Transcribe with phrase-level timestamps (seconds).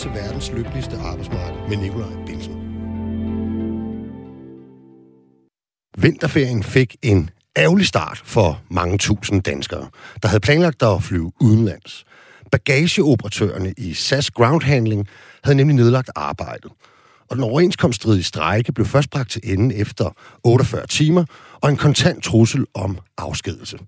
[0.00, 2.54] til verdens lykkeligste arbejdsmarked med Nikolaj Bilsen.
[5.98, 9.88] Vinterferien fik en ærgerlig start for mange tusind danskere,
[10.22, 12.04] der havde planlagt at flyve udenlands.
[12.52, 15.08] Bagageoperatørerne i SAS Ground Handling
[15.44, 16.70] havde nemlig nedlagt arbejdet.
[17.30, 20.10] Og den overenskomststridige strejke blev først bragt til ende efter
[20.44, 21.24] 48 timer
[21.60, 23.78] og en kontant trussel om afskedelse.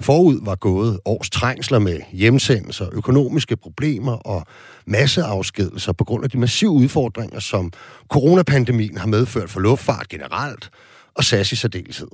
[0.00, 4.46] Forud var gået års trængsler med hjemsendelser, økonomiske problemer og
[4.86, 7.72] masseafskedelser på grund af de massive udfordringer, som
[8.08, 10.70] coronapandemien har medført for luftfart generelt
[11.14, 12.08] og SAS i særdeleshed.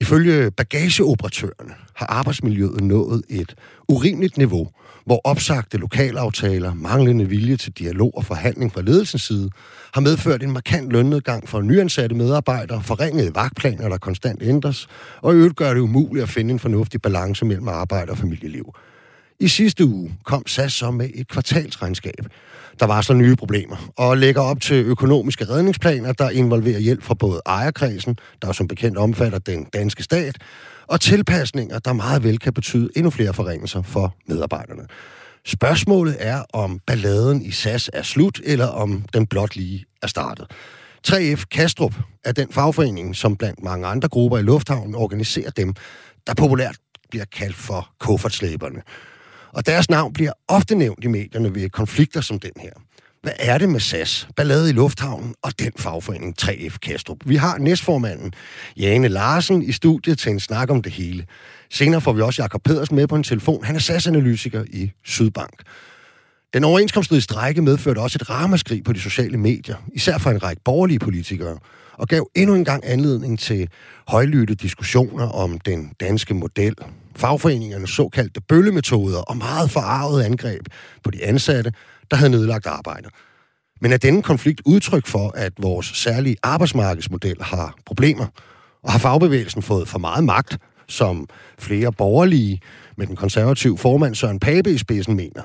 [0.00, 3.54] Ifølge bagageoperatørerne har arbejdsmiljøet nået et
[3.88, 4.68] urimeligt niveau,
[5.06, 9.50] hvor opsagte lokalaftaler, manglende vilje til dialog og forhandling fra ledelsens side,
[9.94, 14.86] har medført en markant lønnedgang for nyansatte medarbejdere, forringede vagtplaner, der konstant ændres,
[15.22, 18.74] og i øvrigt gør det umuligt at finde en fornuftig balance mellem arbejde og familieliv.
[19.40, 22.26] I sidste uge kom SAS så med et kvartalsregnskab,
[22.80, 27.14] der var så nye problemer, og lægger op til økonomiske redningsplaner, der involverer hjælp fra
[27.14, 30.36] både ejerkredsen, der som bekendt omfatter den danske stat,
[30.86, 34.82] og tilpasninger, der meget vel kan betyde endnu flere forringelser for medarbejderne.
[35.46, 40.46] Spørgsmålet er, om balladen i SAS er slut, eller om den blot lige er startet.
[41.08, 45.74] 3F Kastrup er den fagforening, som blandt mange andre grupper i lufthavnen organiserer dem,
[46.26, 46.76] der populært
[47.10, 48.82] bliver kaldt for kuffertslæberne.
[49.54, 52.70] Og deres navn bliver ofte nævnt i medierne ved konflikter som den her.
[53.22, 57.18] Hvad er det med SAS, ballade i lufthavnen og den fagforening 3F Kastrup?
[57.24, 58.32] Vi har næstformanden
[58.76, 61.26] Jane Larsen i studiet til en snak om det hele.
[61.70, 63.64] Senere får vi også Jakob Pedersen med på en telefon.
[63.64, 65.62] Han er SAS-analytiker i Sydbank.
[66.54, 70.62] Den overenskomstede strække medførte også et ramaskrig på de sociale medier, især for en række
[70.64, 71.58] borgerlige politikere,
[71.92, 73.68] og gav endnu en gang anledning til
[74.08, 76.74] højlytte diskussioner om den danske model,
[77.16, 80.66] fagforeningernes såkaldte bøllemetoder og meget forarvet angreb
[81.04, 81.72] på de ansatte,
[82.10, 83.10] der havde nedlagt arbejdet.
[83.80, 88.26] Men er denne konflikt udtryk for, at vores særlige arbejdsmarkedsmodel har problemer?
[88.82, 90.58] Og har fagbevægelsen fået for meget magt,
[90.88, 91.28] som
[91.58, 92.60] flere borgerlige
[92.96, 95.42] med den konservative formand Søren Pape i spidsen mener?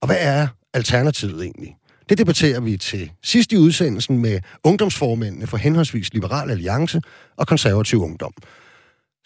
[0.00, 1.76] Og hvad er alternativet egentlig?
[2.08, 7.00] Det debatterer vi til sidst i udsendelsen med ungdomsformændene for henholdsvis Liberal Alliance
[7.36, 8.32] og Konservativ Ungdom.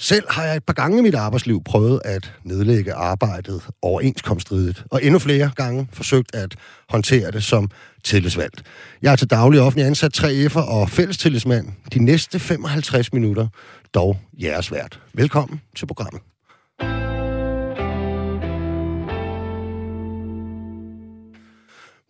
[0.01, 5.05] Selv har jeg et par gange i mit arbejdsliv prøvet at nedlægge arbejdet overenskomstridigt, og
[5.05, 6.55] endnu flere gange forsøgt at
[6.89, 7.71] håndtere det som
[8.05, 8.63] tillidsvalgt.
[9.03, 13.49] Jeg er til daglig offentlig ansat 3F'er og fællestillidsmand de næste 55 minutter,
[13.95, 15.01] dog jeres vært.
[15.15, 16.23] Velkommen til programmet.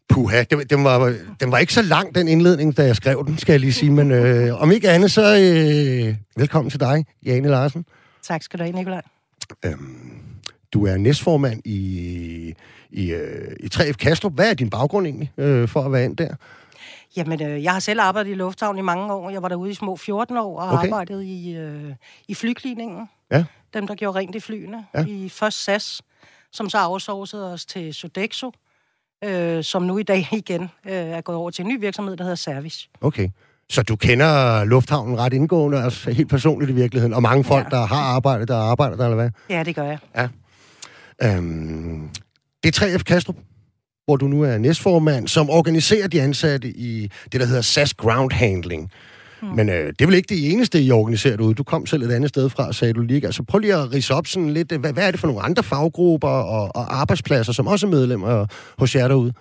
[0.08, 3.38] Puha, den, den, var, den var ikke så lang, den indledning, da jeg skrev den,
[3.38, 3.90] skal jeg lige sige.
[3.90, 7.84] Men øh, om ikke andet, så øh, velkommen til dig, Jane Larsen.
[8.22, 9.02] Tak skal du have, Nikolaj.
[9.64, 10.18] Øhm,
[10.72, 12.54] du er næstformand i,
[12.90, 14.32] i, øh, i 3F Kastrup.
[14.32, 16.34] Hvad er din baggrund egentlig øh, for at være ind der?
[17.16, 19.30] Jamen, øh, jeg har selv arbejdet i lufthavn i mange år.
[19.30, 20.84] Jeg var derude i små 14 år og okay.
[20.84, 21.94] arbejdet i, øh,
[22.28, 23.08] i flykliningen.
[23.30, 23.44] Ja.
[23.74, 24.86] Dem, der gjorde rent i flyene.
[24.94, 25.04] Ja.
[25.04, 26.02] I først SAS,
[26.52, 28.52] som så outsourcede os til Sodexo,
[29.24, 32.24] øh, som nu i dag igen øh, er gået over til en ny virksomhed, der
[32.24, 32.88] hedder Service.
[33.00, 33.28] Okay.
[33.70, 37.76] Så du kender lufthavnen ret indgående, altså helt personligt i virkeligheden, og mange folk, Ja.
[37.76, 39.30] der har arbejdet, der arbejder der, eller hvad?
[39.50, 39.84] Ja, det gør
[40.14, 40.28] jeg.
[41.22, 42.08] Øhm,
[42.62, 43.36] det er 3F Kastrup,
[44.04, 48.32] hvor du nu er næstformand, som organiserer de ansatte i det, der hedder SAS Ground
[48.32, 48.90] Handling.
[49.40, 49.50] Hmm.
[49.50, 51.54] Men øh, det er vel ikke det eneste, I organiserer derude.
[51.54, 53.26] Du kom selv et andet sted fra, sagde du lige.
[53.26, 55.62] Altså prøv lige at rise op sådan lidt, hvad, hvad er det for nogle andre
[55.62, 58.46] faggrupper og, og arbejdspladser, som også er medlemmer
[58.78, 59.32] hos jer derude?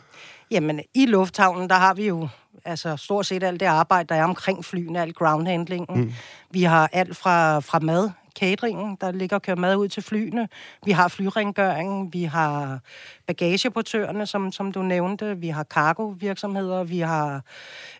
[0.52, 2.28] Jamen, i lufthavnen, der har vi jo
[2.66, 6.02] altså stort set alt det arbejde, der er omkring flyene, alt groundhandlingen.
[6.02, 6.12] Mm.
[6.52, 8.10] Vi har alt fra, fra mad,
[8.40, 10.50] cateringen, der ligger og kører mad ud til flyene.
[10.86, 12.80] Vi har flyrengøringen, vi har
[13.28, 15.38] bagageportørerne, som, som du nævnte.
[15.38, 17.42] Vi har cargo-virksomheder, vi har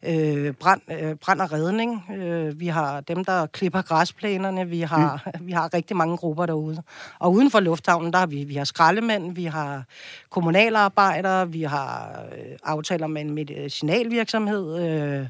[0.04, 2.06] øh, brand, øh, brand og redning.
[2.18, 4.68] Øh, vi har dem, der klipper græsplænerne.
[4.68, 5.46] Vi har, mm.
[5.48, 6.84] vi har rigtig mange grupper derude.
[7.20, 9.84] Og uden for lufthavnen, der har vi, vi har skraldemænd, vi har
[10.30, 14.90] kommunalarbejdere, vi har øh, aftaler med en medicinalvirksomhed.
[14.90, 15.28] Øh,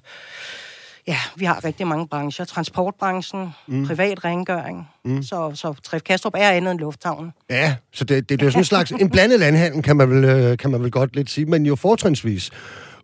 [1.08, 2.46] ja, vi har rigtig mange brancher.
[2.46, 3.88] Transportbranchen, mm.
[3.88, 4.90] privat rengøring.
[5.06, 5.24] Mm.
[5.24, 7.34] Så, så Tref Kastrup er andet end lufthavnen.
[7.50, 10.24] Ja, så det, det, det er sådan en slags en blandet landhandel, kan man, vel,
[10.24, 12.52] øh, kan man vel godt lidt sige, men jo fortrinsvis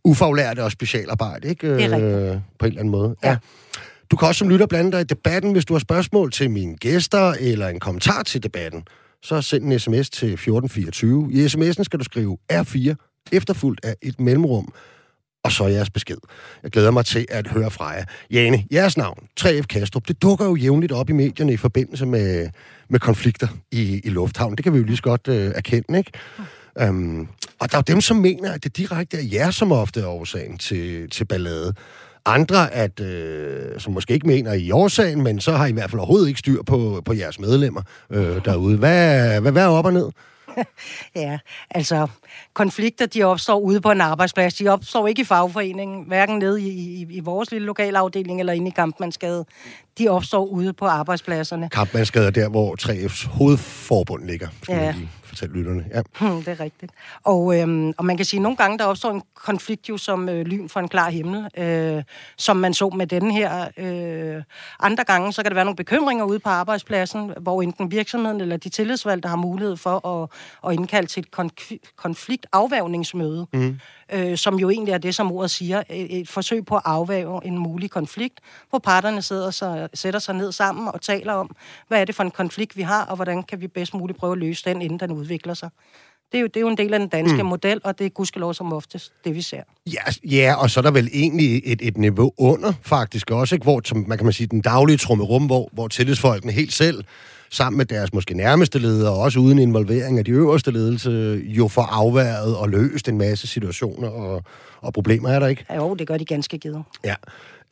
[0.03, 1.75] ufaglærte og specialarbejde, ikke?
[1.75, 2.13] Det er rigtigt.
[2.13, 3.15] Øh, på en eller anden måde.
[3.23, 3.37] Ja.
[4.11, 6.77] Du kan også som lytter blande dig i debatten, hvis du har spørgsmål til mine
[6.77, 8.83] gæster eller en kommentar til debatten.
[9.23, 11.29] Så send en sms til 1424.
[11.31, 12.95] I sms'en skal du skrive R4,
[13.31, 14.73] efterfulgt af et mellemrum,
[15.43, 16.17] og så jeres besked.
[16.63, 18.03] Jeg glæder mig til at høre fra jer.
[18.31, 22.49] Jane, jeres navn, 3F Kastrup, det dukker jo jævnligt op i medierne i forbindelse med,
[22.89, 24.57] med konflikter i, i lufthavnen.
[24.57, 26.11] Det kan vi jo lige så godt øh, erkende, ikke?
[26.89, 27.27] Um,
[27.59, 30.57] Og der er dem, som mener, at det direkte er jer, som ofte er årsagen
[30.57, 31.73] til, til ballade.
[32.25, 35.89] Andre, at, øh, som måske ikke mener i årsagen, men så har I i hvert
[35.89, 38.77] fald overhovedet ikke styr på, på jeres medlemmer øh, derude.
[38.77, 40.09] Hvad, hvad, hvad er op og ned?
[41.15, 41.39] ja,
[41.71, 42.07] altså
[42.53, 44.53] konflikter, de opstår ude på en arbejdsplads.
[44.53, 48.67] De opstår ikke i fagforeningen, hverken nede i, i, i vores lille lokalafdeling eller inde
[48.67, 49.45] i Kampmannsgade.
[49.97, 51.69] De opstår ude på arbejdspladserne.
[51.69, 54.47] Kampmannsgade er der, hvor 3F's hovedforbund ligger.
[54.69, 54.95] Ja
[55.33, 55.85] fortælle lytterne.
[55.91, 56.01] Ja.
[56.19, 56.91] Hmm, det er rigtigt.
[57.23, 60.29] Og, øhm, og man kan sige, at nogle gange der opstår en konflikt jo som
[60.29, 62.03] øh, lyn for en klar himmel, øh,
[62.37, 63.67] som man så med den her.
[63.77, 64.43] Øh,
[64.79, 68.57] andre gange, så kan der være nogle bekymringer ude på arbejdspladsen, hvor enten virksomheden eller
[68.57, 70.29] de tillidsvalgte har mulighed for at,
[70.67, 73.79] at indkalde til et konf- konfliktafvævningsmøde, mm.
[74.13, 77.45] øh, som jo egentlig er det, som ordet siger, et, et forsøg på at afvæve
[77.45, 78.39] en mulig konflikt,
[78.69, 81.55] hvor parterne sidder sig, sætter sig ned sammen og taler om,
[81.87, 84.31] hvad er det for en konflikt, vi har, og hvordan kan vi bedst muligt prøve
[84.31, 85.69] at løse den, inden den udvikler sig.
[86.31, 87.49] Det er, jo, det er jo en del af den danske mm.
[87.49, 89.61] model, og det er gudskelov som oftest det, vi ser.
[89.93, 93.63] Ja, ja, og så er der vel egentlig et, et niveau under, faktisk også, ikke?
[93.63, 97.03] hvor som, man kan man sige, den daglige trummerum, hvor, hvor tillidsfolkene helt selv
[97.49, 101.67] sammen med deres måske nærmeste ledere, og også uden involvering af de øverste ledelse, jo
[101.67, 104.43] får afværet og løst en masse situationer og,
[104.81, 105.65] og problemer, er der ikke?
[105.69, 106.83] Ja, jo, det gør de ganske givet.
[107.05, 107.15] Ja.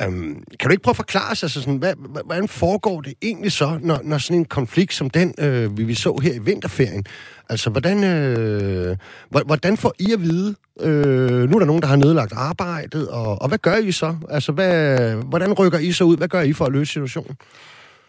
[0.02, 1.94] Øhm, kan du ikke prøve at forklare sig, altså sådan, hvad,
[2.26, 5.94] hvordan foregår det egentlig så, når, når sådan en konflikt som den, øh, vi, vi
[5.94, 7.06] så her i vinterferien,
[7.50, 8.98] altså hvordan, øh,
[9.30, 13.42] hvordan får I at vide, øh, nu er der nogen, der har nedlagt arbejdet, og,
[13.42, 14.16] og hvad gør I så?
[14.30, 16.18] Altså, hvad, hvordan rykker I så ud?
[16.18, 17.38] Hvad gør I for at løse situationen?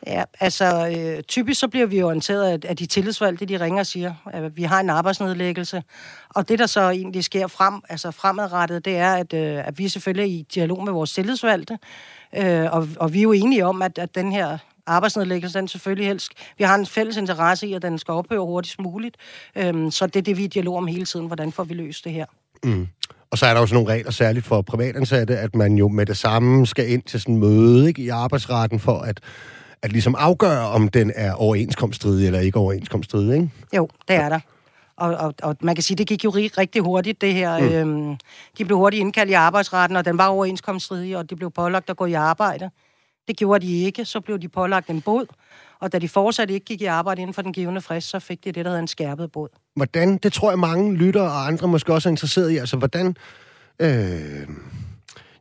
[0.07, 3.87] Ja, altså øh, typisk så bliver vi orienteret af, af de tillidsvalgte, de ringer og
[3.87, 5.83] siger, at vi har en arbejdsnedlæggelse.
[6.29, 9.89] Og det, der så egentlig sker frem, altså fremadrettet, det er, at, øh, at vi
[9.89, 11.79] selvfølgelig er i dialog med vores tillidsvalgte.
[12.37, 16.07] Øh, og, og vi er jo enige om, at, at den her arbejdsnedlæggelse, den selvfølgelig
[16.07, 16.33] helst.
[16.59, 19.17] Vi har en fælles interesse i, at den skal ophøre hurtigst muligt.
[19.57, 21.27] Øh, så det er det, vi er i dialog om hele tiden.
[21.27, 22.27] Hvordan får vi løst det her?
[22.65, 22.89] Mm.
[23.31, 26.17] Og så er der også nogle regler, særligt for privatansatte, at man jo med det
[26.17, 29.21] samme skal ind til sådan en møde ikke, i arbejdsretten for at
[29.83, 33.51] at ligesom afgøre, om den er overenskomststridig eller ikke overenskomststridig, ikke?
[33.77, 34.41] Jo, det er der.
[34.97, 37.59] Og, og, og man kan sige, det gik jo rigtig hurtigt, det her.
[37.59, 37.65] Mm.
[37.65, 38.17] Øhm,
[38.59, 41.97] de blev hurtigt indkaldt i arbejdsretten, og den var overenskomststridig, og de blev pålagt at
[41.97, 42.71] gå i arbejde.
[43.29, 45.27] Det gjorde de ikke, så blev de pålagt en bod,
[45.81, 48.45] og da de fortsat ikke gik i arbejde inden for den givende frist, så fik
[48.45, 49.49] de det, der hedder en skærpet bod.
[49.77, 53.17] Hvordan, det tror jeg mange lytter og andre måske også er interesseret i, altså hvordan...
[53.79, 54.49] Øh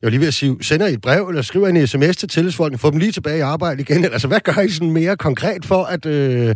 [0.01, 2.30] jeg var lige ved at sige, sender I et brev, eller skriver en sms til
[2.30, 4.06] tillidsfolkene, få dem lige tilbage i arbejde igen?
[4.06, 6.06] Altså, hvad gør I sådan mere konkret for at...
[6.06, 6.56] Øh,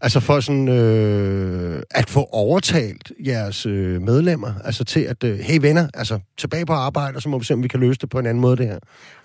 [0.00, 5.58] altså for sådan, øh, at få overtalt jeres øh, medlemmer, altså til at, øh, hey
[5.60, 8.10] venner, altså tilbage på arbejde, og så må vi se, om vi kan løse det
[8.10, 8.78] på en anden måde, det her.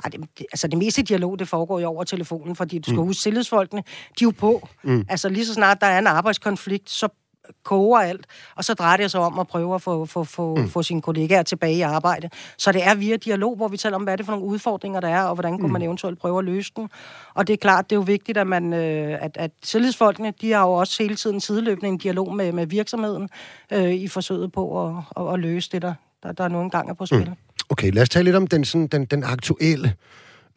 [0.04, 3.06] Ej, det, altså det meste dialog, det foregår jo over telefonen, fordi du skal mm.
[3.06, 3.81] huske, tillidsfolkene,
[4.19, 4.68] de er jo på.
[4.83, 5.06] Mm.
[5.10, 7.23] Altså lige så snart der er en arbejdskonflikt, så
[7.63, 8.25] koger alt,
[8.56, 10.69] og så drejer det sig om at prøve at få, få, få, mm.
[10.69, 12.30] få sine kollegaer tilbage i arbejde.
[12.57, 15.00] Så det er via dialog, hvor vi taler om, hvad er det for nogle udfordringer,
[15.00, 15.74] der er, og hvordan kunne mm.
[15.74, 16.88] man eventuelt prøve at løse dem.
[17.34, 20.51] Og det er klart, det er jo vigtigt, at, man, øh, at, at tillidsfolkene, de
[20.51, 23.30] har jo også hele tiden sideløbende en dialog med, med virksomheden
[23.74, 25.94] øh, i forsøget på at, at, at løse det, der,
[26.24, 27.30] der, der nu engang er på spil.
[27.30, 27.36] Mm.
[27.69, 29.94] Okay, lad os tale lidt om den, sådan, den, den aktuelle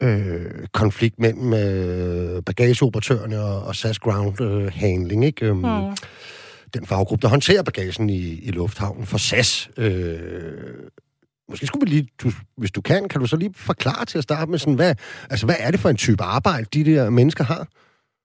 [0.03, 5.51] øh, konflikt mellem øh, bagageoperatørerne og, og SAS Ground øh, Handling, ikke?
[5.51, 5.95] Um, mm
[6.73, 9.69] den faggruppe, der håndterer bagagen i, i lufthavnen for SAS.
[9.77, 10.51] Øh,
[11.49, 14.23] måske skulle vi lige, du, hvis du kan, kan du så lige forklare til at
[14.23, 14.95] starte med, sådan, hvad,
[15.29, 17.67] altså, hvad er det for en type arbejde, de der mennesker har?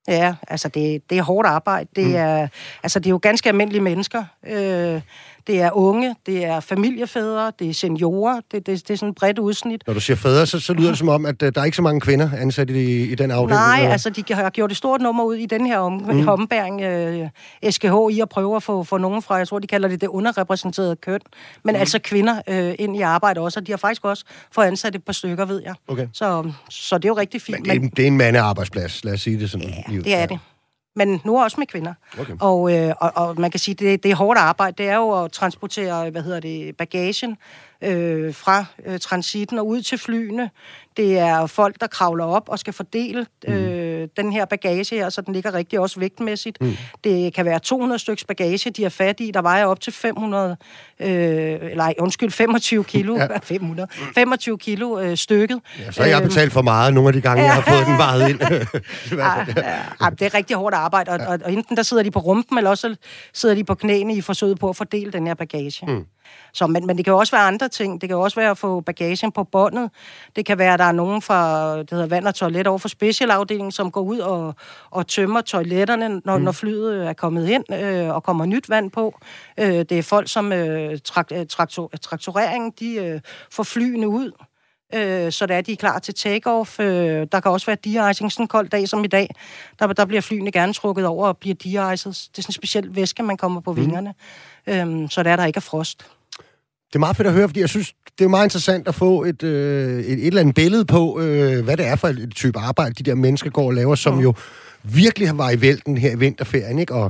[0.08, 1.88] Ja, altså det, det er hårdt arbejde.
[1.96, 2.14] Det mm.
[2.14, 2.48] er,
[2.82, 4.24] altså det er jo ganske almindelige mennesker.
[4.46, 5.00] Øh,
[5.46, 9.14] det er unge, det er familiefædre, det er seniorer, det, det, det er sådan et
[9.14, 9.82] bredt udsnit.
[9.86, 11.76] Når du siger fædre, så, så lyder det som om, at uh, der er ikke
[11.76, 13.60] så mange kvinder ansat i, i den afdeling.
[13.60, 13.92] Nej, eller?
[13.92, 16.28] altså de har gjort et stort nummer ud i den her om, mm.
[16.28, 16.74] ombæring,
[17.22, 20.00] uh, SKH, i at prøve at få, få nogen fra, jeg tror, de kalder det
[20.00, 21.20] det underrepræsenterede køn,
[21.64, 21.80] men mm.
[21.80, 25.04] altså kvinder uh, ind i arbejde også, og de har faktisk også fået ansat et
[25.04, 25.74] par stykker, ved jeg.
[25.88, 26.06] Okay.
[26.12, 27.58] Så, så det er jo rigtig fint.
[27.58, 29.68] Men det er, men, det er en mandearbejdsplads, lad os sige det sådan.
[29.68, 30.26] Ja, det er ja.
[30.26, 30.38] det
[30.94, 31.94] men nu også med kvinder.
[32.18, 32.34] Okay.
[32.40, 34.82] Og, øh, og, og man kan sige, det, det er hårdt arbejde.
[34.82, 37.36] Det er jo at transportere, hvad hedder det, bagagen
[37.82, 40.50] øh, fra øh, transitten og ud til flyene.
[40.96, 43.52] Det er folk, der kravler op og skal fordele mm.
[44.02, 46.60] Øh, den her bagage her, så den ligger rigtig også vægtmæssigt.
[46.60, 46.76] Mm.
[47.04, 50.56] Det kan være 200 stykker bagage, de har fat i, der vejer op til 500,
[51.00, 53.38] øh, eller undskyld, 25 kilo, ja.
[53.42, 55.60] 500, 25 kilo øh, stykket.
[55.78, 56.28] Ja, så har jeg øhm.
[56.28, 58.40] betalt for meget nogle af de gange, jeg har fået den vejet ind.
[59.18, 59.38] ja,
[60.04, 62.58] ja, det er rigtig hårdt arbejde, og, og, og enten der sidder de på rumpen,
[62.58, 62.96] eller også
[63.34, 65.86] sidder de på knæene i forsøget på at fordele den her bagage.
[65.86, 66.04] Mm.
[66.52, 68.00] Så, men, men det kan jo også være andre ting.
[68.00, 69.90] Det kan jo også være at få bagagen på båndet.
[70.36, 72.88] Det kan være, at der er nogen fra det hedder vand og toilet over for
[72.88, 74.54] specialafdelingen, som går ud og,
[74.90, 76.44] og tømmer toiletterne, når, mm.
[76.44, 79.18] når flyet er kommet ind øh, og kommer nyt vand på.
[79.58, 83.20] Øh, det er folk, som øh, trak, øh, traktor, traktoreringen, de øh,
[83.50, 84.32] får flyene ud
[84.94, 86.82] øh, så det er, de er klar til take-off.
[86.82, 89.34] Øh, der kan også være de-icing sådan en kold dag som i dag.
[89.78, 92.96] Der, der bliver flyene gerne trukket over og bliver de Det er sådan en speciel
[92.96, 93.76] væske, man kommer på mm.
[93.76, 94.14] vingerne,
[94.66, 96.06] øh, så det er, der ikke er frost.
[96.92, 99.24] Det er meget fedt at høre, fordi jeg synes, det er meget interessant at få
[99.24, 102.58] et, øh, et, et eller andet billede på, øh, hvad det er for et type
[102.58, 104.20] arbejde, de der mennesker går og laver, som mm.
[104.20, 104.34] jo
[104.82, 106.94] virkelig har været i vælten her i vinterferien, ikke?
[106.94, 107.04] Og,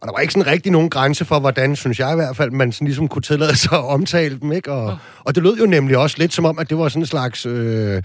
[0.00, 2.50] og der var ikke sådan rigtig nogen grænse for, hvordan, synes jeg i hvert fald,
[2.50, 4.72] man sådan ligesom kunne tillade sig at omtale dem, ikke?
[4.72, 4.98] Og, mm.
[5.24, 7.46] og det lød jo nemlig også lidt som om, at det var sådan en slags...
[7.46, 8.02] Øh,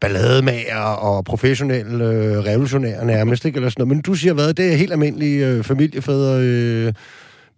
[0.00, 3.56] ballademager og professionelle øh, revolutionære nærmest, ikke?
[3.56, 3.96] Eller sådan noget.
[3.96, 4.54] Men du siger hvad?
[4.54, 6.92] Det er helt almindelige øh, familiefædre, øh,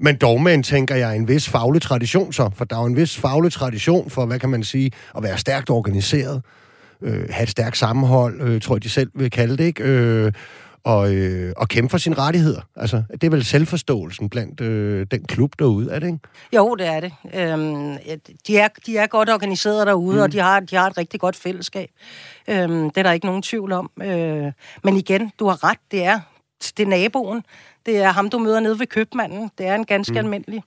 [0.00, 2.86] men dog med en, tænker jeg, en vis faglig tradition så, for der er jo
[2.86, 6.42] en vis faglig tradition for, hvad kan man sige, at være stærkt organiseret,
[7.02, 9.84] øh, have et stærkt sammenhold, øh, tror jeg, de selv vil kalde det, ikke?
[9.84, 10.32] Øh,
[10.84, 12.60] og, øh, og kæmpe for sine rettigheder.
[12.76, 16.18] Altså, det er vel selvforståelsen blandt øh, den klub derude, er det ikke?
[16.56, 17.12] Jo, det er det.
[17.34, 17.96] Øhm,
[18.46, 20.22] de, er, de er godt organiseret derude, mm.
[20.22, 21.88] og de har, de har et rigtig godt fællesskab.
[22.48, 23.90] Øhm, det er der ikke nogen tvivl om.
[24.02, 24.52] Øh,
[24.84, 26.20] men igen, du har ret, det er,
[26.76, 27.42] det er naboen.
[27.86, 29.50] Det er ham, du møder nede ved købmanden.
[29.58, 30.18] Det er en ganske mm.
[30.18, 30.62] almindelig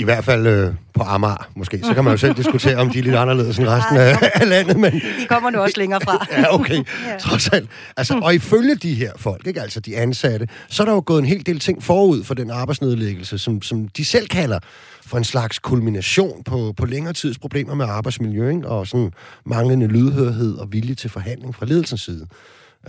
[0.00, 1.80] i hvert fald øh, på Amager, måske.
[1.82, 4.48] Så kan man jo selv diskutere, om de er lidt anderledes end resten af, af
[4.54, 4.76] landet.
[4.76, 4.92] Men...
[4.92, 6.26] De kommer nu også længere fra.
[6.38, 6.74] ja, okay.
[7.06, 7.18] ja.
[7.18, 7.70] Trods alt.
[7.96, 11.18] Altså, og ifølge de her folk, ikke, altså de ansatte, så er der jo gået
[11.18, 14.58] en hel del ting forud for den arbejdsnedlæggelse, som, som de selv kalder
[15.06, 18.68] for en slags kulmination på, på længere tids problemer med arbejdsmiljø, ikke?
[18.68, 19.12] og sådan
[19.46, 22.26] manglende lydhørhed og vilje til forhandling fra ledelsens side.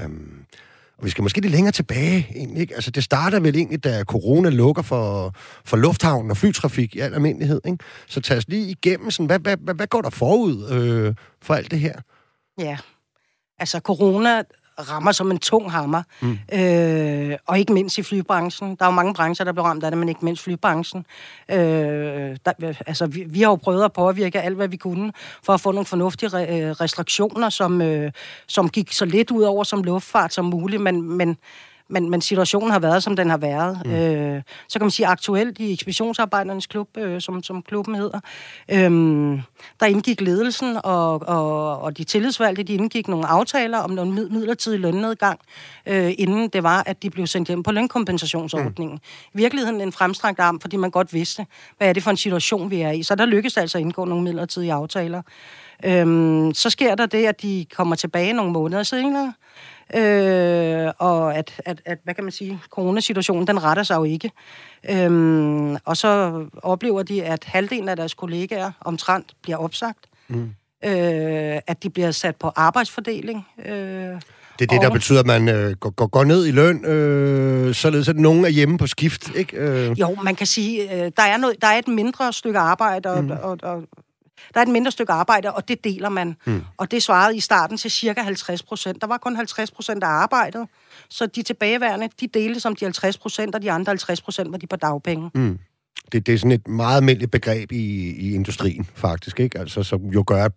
[0.06, 0.46] Um,
[1.02, 2.76] og vi skal måske lidt længere tilbage, egentlig, ikke?
[2.76, 7.14] Altså, det starter vel egentlig, da corona lukker for, for lufthavnen og flytrafik i al
[7.14, 7.78] almindelighed, ikke?
[8.08, 11.54] Så tag os lige igennem, sådan, hvad, hvad, hvad, hvad går der forud øh, for
[11.54, 11.96] alt det her?
[12.60, 12.78] Ja,
[13.60, 14.44] altså corona
[14.90, 16.04] rammer som en tung hammer.
[16.22, 16.40] Mm.
[16.54, 18.76] Øh, og ikke mindst i flybranchen.
[18.76, 21.06] Der er jo mange brancher, der bliver ramt af det, men ikke mindst flybranchen.
[21.52, 21.58] Øh,
[22.46, 25.62] der, altså, vi, vi har jo prøvet at påvirke alt, hvad vi kunne, for at
[25.62, 28.12] få nogle fornuftige re, øh, restriktioner, som, øh,
[28.48, 31.38] som gik så lidt ud over som luftfart som muligt, men, men
[31.92, 33.82] men, men situationen har været, som den har været.
[33.86, 33.92] Mm.
[33.92, 38.20] Øh, så kan man sige, aktuelt i ekspeditionsarbejdernes klub, øh, som, som klubben hedder,
[38.72, 38.92] øh,
[39.80, 44.80] der indgik ledelsen og, og, og de tillidsvalgte, de indgik nogle aftaler om nogle midlertidig
[44.80, 45.40] lønnedgang,
[45.86, 48.94] øh, inden det var, at de blev sendt hjem på lønkompensationsordningen.
[48.94, 49.40] Mm.
[49.40, 51.46] I virkeligheden en fremstrakt arm, fordi man godt vidste,
[51.78, 53.04] hvad er det for en situation, vi er i.
[53.04, 55.22] Så der lykkedes altså at indgå nogle midlertidige aftaler.
[55.86, 59.34] Øhm, så sker der det, at de kommer tilbage nogle måneder senere,
[59.96, 64.32] Øh, og at, at, at, hvad kan man sige, coronasituationen, den retter sig jo ikke.
[64.90, 70.00] Øhm, og så oplever de, at halvdelen af deres kollegaer omtrent bliver opsagt.
[70.28, 70.50] Mm.
[70.86, 73.48] Øh, at de bliver sat på arbejdsfordeling.
[73.66, 73.74] Øh,
[74.60, 78.10] det er det, der betyder, at man øh, går, går ned i løn, øh, således
[78.10, 79.58] at nogen er hjemme på skift, ikke?
[79.58, 80.00] Øh.
[80.00, 83.24] Jo, man kan sige, øh, der, er noget, der er et mindre stykke arbejde, og,
[83.24, 83.32] mm.
[83.32, 83.84] og, og
[84.54, 86.36] der er et mindre stykke arbejde, og det deler man.
[86.46, 86.64] Mm.
[86.78, 89.02] Og det svarede i starten til cirka 50 procent.
[89.02, 90.68] Der var kun 50 procent af arbejdet,
[91.10, 94.58] så de tilbageværende, de delte som de 50 procent, og de andre 50 procent var
[94.58, 95.32] de på dagpenge.
[95.34, 95.60] Mm
[96.12, 99.60] det, det er sådan et meget almindeligt begreb i, i industrien, faktisk, ikke?
[99.60, 100.48] Altså, som jo gør,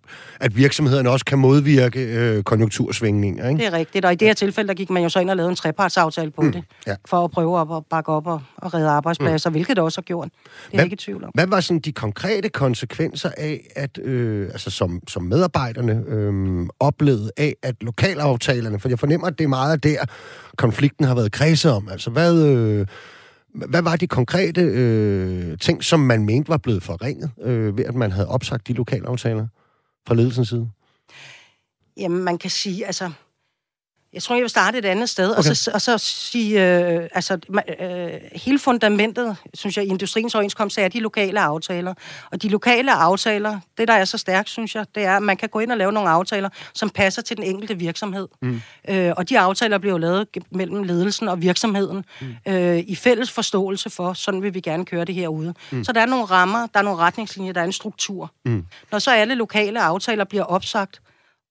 [0.41, 3.59] at virksomhederne også kan modvirke øh, konjunktursvingninger, ikke?
[3.59, 5.37] Det er rigtigt, og i det her tilfælde, der gik man jo så ind og
[5.37, 6.95] lavede en trepartsaftale på mm, det, ja.
[7.07, 9.55] for at prøve at, at bakke op og, og redde arbejdspladser, mm.
[9.55, 10.29] hvilket det også har gjort.
[10.33, 11.31] Det er hvad, ikke i tvivl om.
[11.35, 17.31] Hvad var sådan de konkrete konsekvenser af, at øh, altså som, som medarbejderne øh, oplevede
[17.37, 20.05] af, at lokalaftalerne, for jeg fornemmer, at det er meget af der,
[20.57, 22.47] konflikten har været kredset om, altså hvad...
[22.47, 22.87] Øh,
[23.55, 27.95] hvad var de konkrete øh, ting, som man mente var blevet forringet, øh, ved at
[27.95, 29.47] man havde opsagt de lokale aftaler
[30.07, 30.71] fra ledelsens side?
[31.97, 33.11] Jamen, man kan sige, altså,
[34.15, 35.51] jeg tror, jeg vil starte et andet sted, okay.
[35.51, 37.39] og, så, og så sige, øh, altså,
[37.81, 41.95] øh, hele fundamentet, synes jeg, i industriens overenskomst, er de lokale aftaler.
[42.31, 45.37] Og de lokale aftaler, det der er så stærkt, synes jeg, det er, at man
[45.37, 48.29] kan gå ind og lave nogle aftaler, som passer til den enkelte virksomhed.
[48.43, 48.61] Mm.
[48.89, 52.53] Øh, og de aftaler bliver lavet mellem ledelsen og virksomheden mm.
[52.53, 55.55] øh, i fælles forståelse for, sådan vil vi gerne køre det herude.
[55.71, 55.85] Mm.
[55.85, 58.33] Så der er nogle rammer, der er nogle retningslinjer, der er en struktur.
[58.45, 58.65] Mm.
[58.93, 61.01] Når så alle lokale aftaler bliver opsagt,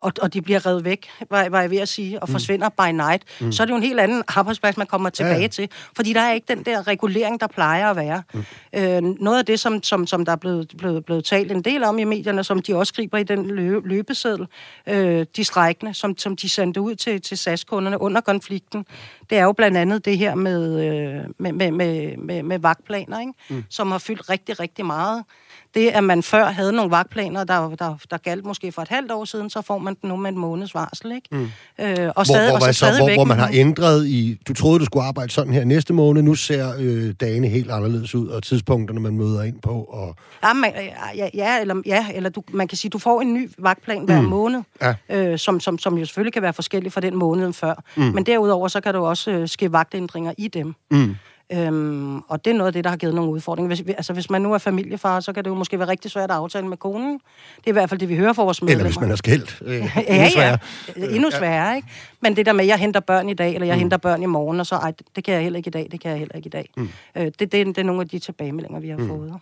[0.03, 2.31] og, og de bliver revet væk, var, var jeg ved at sige, og mm.
[2.31, 3.51] forsvinder by night, mm.
[3.51, 5.47] så er det jo en helt anden arbejdsplads, man kommer tilbage ja, ja.
[5.47, 5.69] til.
[5.95, 8.23] Fordi der er ikke den der regulering, der plejer at være.
[8.33, 8.43] Mm.
[8.75, 11.83] Øh, noget af det, som, som, som der er blevet, blevet, blevet talt en del
[11.83, 14.47] om i medierne, som de også skriver i den lø, løbeseddel,
[14.87, 18.85] øh, de strækkende, som, som de sendte ud til, til SAS-kunderne under konflikten,
[19.29, 23.19] det er jo blandt andet det her med, øh, med, med, med, med, med vagtplaner,
[23.19, 23.33] ikke?
[23.49, 23.63] Mm.
[23.69, 25.23] som har fyldt rigtig, rigtig meget
[25.73, 29.11] Det, at man før havde nogle vagtplaner, der, der, der galt måske for et halvt
[29.11, 31.27] år siden, så får man den nu med en måneds varsel, ikke?
[31.31, 31.41] Mm.
[31.41, 31.47] Øh,
[31.79, 34.39] og hvor, stadig, hvor, og så, så hvor, hvor man har ændret i...
[34.47, 38.15] Du troede, du skulle arbejde sådan her næste måned, nu ser øh, dagene helt anderledes
[38.15, 40.15] ud, og tidspunkterne, man møder ind på, og...
[40.43, 40.73] Ja, man,
[41.15, 44.21] ja, ja eller, ja, eller du, man kan sige, du får en ny vagtplan hver
[44.21, 44.27] mm.
[44.27, 44.95] måned, ja.
[45.09, 47.83] øh, som, som, som jo selvfølgelig kan være forskellig fra den måned før.
[47.95, 48.03] Mm.
[48.03, 50.75] Men derudover, så kan du også øh, ske vagtændringer i dem.
[50.91, 51.15] Mm.
[51.51, 53.75] Øhm, og det er noget af det, der har givet nogle udfordringer.
[53.75, 56.31] Hvis, altså, hvis man nu er familiefar, så kan det jo måske være rigtig svært
[56.31, 57.13] at aftale med konen.
[57.57, 58.79] Det er i hvert fald det, vi hører fra vores medlemmer.
[58.79, 59.61] Eller hvis man er skilt.
[59.65, 60.57] Øh, ja, endnu sværere.
[60.97, 61.87] Ja, endnu sværere, ikke?
[62.21, 63.79] Men det der med, at jeg henter børn i dag, eller jeg mm.
[63.79, 66.01] henter børn i morgen, og så, ej, det kan jeg heller ikke i dag, det
[66.01, 66.69] kan jeg heller ikke i dag.
[66.77, 66.89] Mm.
[67.17, 69.07] Øh, det, det, det er nogle af de tilbagemeldinger, vi har mm.
[69.07, 69.33] fået.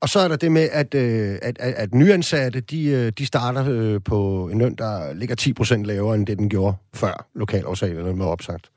[0.00, 3.26] Og så er der det med, at, øh, at, at, at nyansatte, de, øh, de
[3.26, 7.26] starter øh, på en løn, der ligger 10 procent lavere, end det den gjorde før
[7.34, 8.70] lokalafsalerne var opsagt.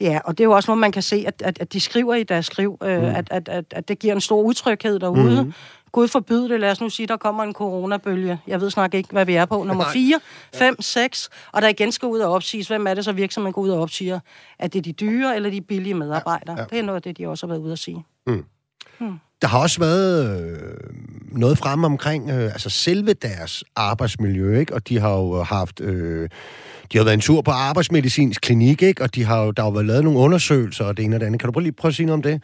[0.00, 2.14] Ja, og det er jo også noget, man kan se, at, at, at de skriver
[2.14, 3.04] i deres skriv, øh, mm.
[3.04, 5.44] at, at, at, at det giver en stor utryghed derude.
[5.44, 5.52] Mm.
[5.92, 8.40] Gud forbyde det, lad os nu sige, der kommer en coronabølge.
[8.46, 9.64] Jeg ved snart ikke, hvad vi er på.
[9.64, 10.20] Nummer 4,
[10.54, 12.68] 5, 6, og der igen skal ud og opsiges.
[12.68, 14.20] Hvem er det så virksomheden går ud og opsiger?
[14.58, 16.56] Er det de dyre eller de billige medarbejdere?
[16.56, 16.66] Ja, ja.
[16.70, 18.04] Det er noget af det, de også har været ude at sige.
[18.26, 18.44] Mm.
[19.00, 19.18] Mm.
[19.42, 20.58] Der har også været øh,
[21.32, 24.74] noget frem omkring øh, altså selve deres arbejdsmiljø, ikke?
[24.74, 25.80] og de har jo haft...
[25.80, 26.28] Øh,
[26.92, 29.02] de har været en tur på arbejdsmedicinsk klinik, ikke?
[29.02, 31.20] og de har jo, der har jo været lavet nogle undersøgelser og det ene og
[31.20, 31.40] det andet.
[31.40, 32.42] Kan du prøve lige prøve at sige noget om det?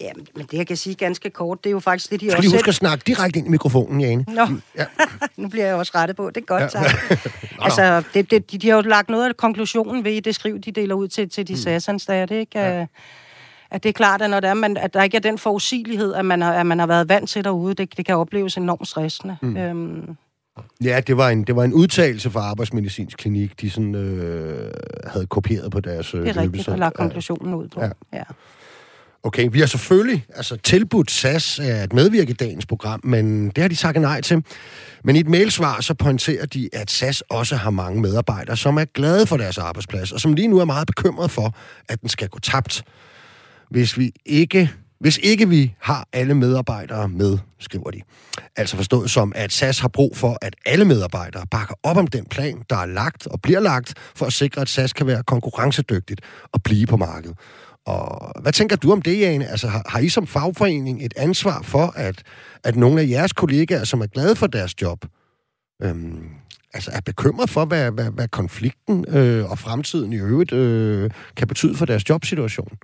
[0.00, 2.36] Ja, men det jeg kan sige ganske kort, det er jo faktisk det, de Skal
[2.36, 2.48] også...
[2.48, 4.24] Skal huske at snakke direkte ind i mikrofonen, Jane?
[4.28, 4.46] Nå,
[4.78, 4.84] ja.
[5.36, 6.30] nu bliver jeg også rettet på.
[6.30, 6.68] Det er godt, ja.
[6.68, 6.84] tak.
[7.66, 10.72] altså, det, det, de, de har jo lagt noget af konklusionen ved det skriv, de
[10.72, 11.58] deler ud til, til de mm.
[11.58, 12.58] SAS-ansatte, ikke?
[12.58, 12.86] Ja
[13.72, 16.14] at det er klart, at når det er, man, at der ikke er den forudsigelighed,
[16.14, 18.88] at man har, at man har været vant til derude, det, det kan opleves enormt
[18.88, 19.36] stressende.
[19.42, 19.56] Mm.
[19.56, 20.16] Øhm.
[20.84, 24.70] Ja, det var, en, det var en udtalelse fra Arbejdsmedicinsk Klinik, de sådan, øh,
[25.06, 27.80] havde kopieret på deres øh, Det er rigtigt, og lagt konklusionen ud på.
[27.80, 27.90] Ja.
[28.12, 28.22] ja.
[29.24, 33.68] Okay, vi har selvfølgelig altså, tilbudt SAS at medvirke i dagens program, men det har
[33.68, 34.44] de sagt nej til.
[35.04, 38.84] Men i et mailsvar så pointerer de, at SAS også har mange medarbejdere, som er
[38.84, 41.54] glade for deres arbejdsplads, og som lige nu er meget bekymret for,
[41.88, 42.84] at den skal gå tabt
[43.72, 44.70] hvis vi ikke
[45.00, 48.00] hvis ikke vi har alle medarbejdere med, skriver de.
[48.56, 52.24] Altså forstået som, at SAS har brug for, at alle medarbejdere bakker op om den
[52.24, 56.20] plan, der er lagt og bliver lagt, for at sikre, at SAS kan være konkurrencedygtigt
[56.52, 57.36] og blive på markedet.
[57.86, 59.46] Og hvad tænker du om det, Jane?
[59.46, 62.22] Altså, har, har I som fagforening et ansvar for, at,
[62.64, 65.04] at nogle af jeres kollegaer, som er glade for deres job,
[65.82, 66.24] øhm,
[66.74, 71.48] altså er bekymret for, hvad, hvad, hvad konflikten øh, og fremtiden i øvrigt øh, kan
[71.48, 72.78] betyde for deres jobsituation?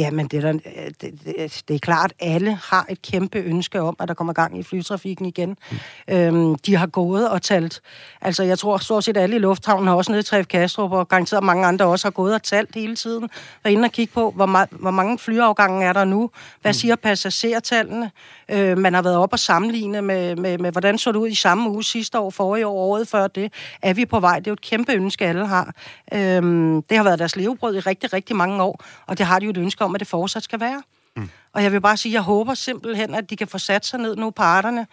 [0.00, 3.02] Ja, men det er, der, øh, det, det, det er klart, at alle har et
[3.02, 5.56] kæmpe ønske om, at der kommer gang i flytrafikken igen.
[5.70, 6.14] Mm.
[6.14, 7.80] Øhm, de har gået og talt.
[8.20, 11.66] Altså, jeg tror stort set alle i lufthavnen har også Tref Kastrup, og garanteret mange
[11.66, 13.28] andre også har gået og talt hele tiden.
[13.64, 16.30] Og inde og kigge på, hvor, ma- hvor mange flyafgange er der nu?
[16.60, 16.74] Hvad mm.
[16.74, 18.10] siger passagertallene?
[18.48, 21.34] Øh, man har været op og sammenligne med, med, med, hvordan så det ud i
[21.34, 23.52] samme uge sidste år, forrige år, året før det.
[23.82, 24.38] Er vi på vej?
[24.38, 25.74] Det er jo et kæmpe ønske, alle har.
[26.14, 29.44] Øhm, det har været deres levebrød i rigtig, rigtig mange år, og det har de
[29.44, 30.82] jo et ønske om, at det fortsat skal være.
[31.16, 31.28] Mm.
[31.52, 34.00] Og jeg vil bare sige, at jeg håber simpelthen, at de kan få sat sig
[34.00, 34.86] ned nu, parterne,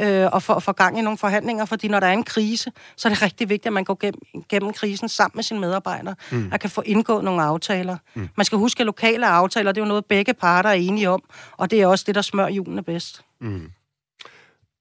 [0.00, 3.08] øh, og få, få gang i nogle forhandlinger, fordi når der er en krise, så
[3.08, 6.48] er det rigtig vigtigt, at man går gennem, gennem krisen sammen med sine medarbejdere, mm.
[6.52, 7.96] og kan få indgået nogle aftaler.
[8.14, 8.28] Mm.
[8.36, 11.22] Man skal huske, at lokale aftaler, det er jo noget, begge parter er enige om,
[11.52, 13.22] og det er også det, der smør julen bedst.
[13.40, 13.70] Mm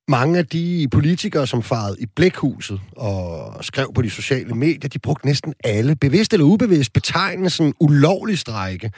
[0.08, 5.00] mange af de politikere, som farede i blækhuset og skrev på de sociale medier, de
[5.00, 8.92] brugte næsten alle, bevidst eller ubevidst, betegnelsen ulovlig strejke.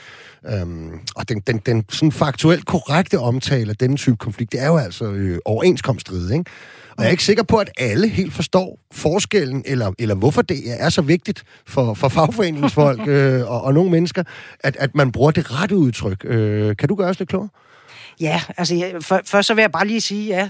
[0.48, 4.68] Øhm, og den, den, den sådan faktuelt korrekte omtale af denne type konflikt, det er
[4.68, 6.52] jo altså øh, overenskomststridigt, ikke?
[6.98, 10.58] Og jeg er ikke sikker på, at alle helt forstår forskellen, eller, eller hvorfor det
[10.66, 14.24] er så vigtigt for, for fagforeningsfolk øh, og, og nogle mennesker,
[14.60, 16.26] at, at man bruger det rette udtryk.
[16.26, 17.50] Øh, kan du gøre os lidt klogere?
[18.20, 20.50] Ja, altså jeg, for, først så vil jeg bare lige sige, ja,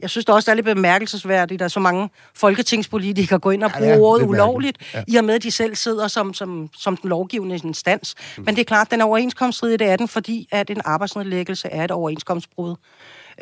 [0.00, 3.70] jeg synes det også, det er lidt bemærkelsesværdigt, at så mange folketingspolitikere går ind og
[3.72, 5.02] bruger ja, ja, ordet ulovligt, ja.
[5.08, 8.14] i og med, at de selv sidder som, som, som den lovgivende instans.
[8.36, 8.44] Mm.
[8.44, 11.68] Men det er klart, at den er overenskomststridig, det er den, fordi at en arbejdsnedlæggelse
[11.68, 12.76] er et overenskomstbrud.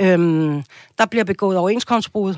[0.00, 0.62] Øhm,
[0.98, 2.34] der bliver begået overenskomstbrud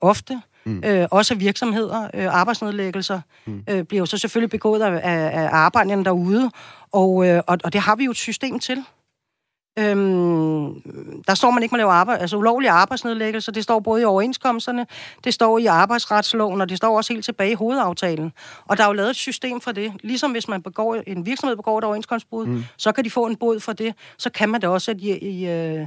[0.00, 0.82] ofte, Mm.
[0.84, 3.62] Øh, også virksomheder, øh, arbejdsnedlæggelser, mm.
[3.70, 6.50] øh, bliver jo så selvfølgelig begået af, af, af arbejderne derude,
[6.92, 8.84] og, øh, og, og det har vi jo et system til.
[9.78, 10.82] Øhm,
[11.26, 13.52] der står, man ikke må lave arbejde, altså ulovlige arbejdsnedlæggelser.
[13.52, 14.86] Det står både i overenskomsterne,
[15.24, 18.32] det står i arbejdsretsloven, og det står også helt tilbage i hovedaftalen.
[18.66, 19.92] Og der er jo lavet et system for det.
[20.02, 22.64] Ligesom hvis man begår, en virksomhed begår et overenskomstbrud, mm.
[22.76, 23.94] så kan de få en bod for det.
[24.18, 25.86] Så kan man det også at i, i, øh,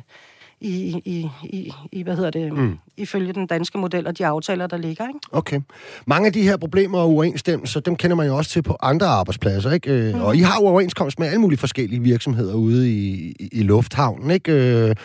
[0.62, 2.78] i, i, i, i hvad hedder det, mm.
[2.98, 5.08] ifølge den danske model og de aftaler, der ligger.
[5.08, 5.20] Ikke?
[5.32, 5.62] Okay.
[6.06, 9.08] Mange af de her problemer og uoverensstemmelser, dem kender man jo også til på andre
[9.08, 9.92] arbejdspladser, ikke?
[9.92, 10.22] Øh, mm.
[10.22, 14.32] Og I har jo overenskomst med alle mulige forskellige virksomheder ude i, i, i lufthavnen,
[14.32, 14.96] ikke?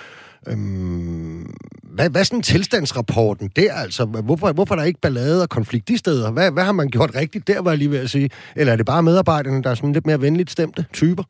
[0.46, 4.04] Øh, Øhm, hvad, hvad er sådan tilstandsrapporten der, altså?
[4.04, 6.30] Hvorfor, hvorfor er der ikke ballade og konflikt de steder?
[6.30, 8.30] Hvad, hvad har man gjort rigtigt der, var jeg lige ved at sige?
[8.56, 11.22] Eller er det bare medarbejderne, der er sådan lidt mere venligt stemte typer?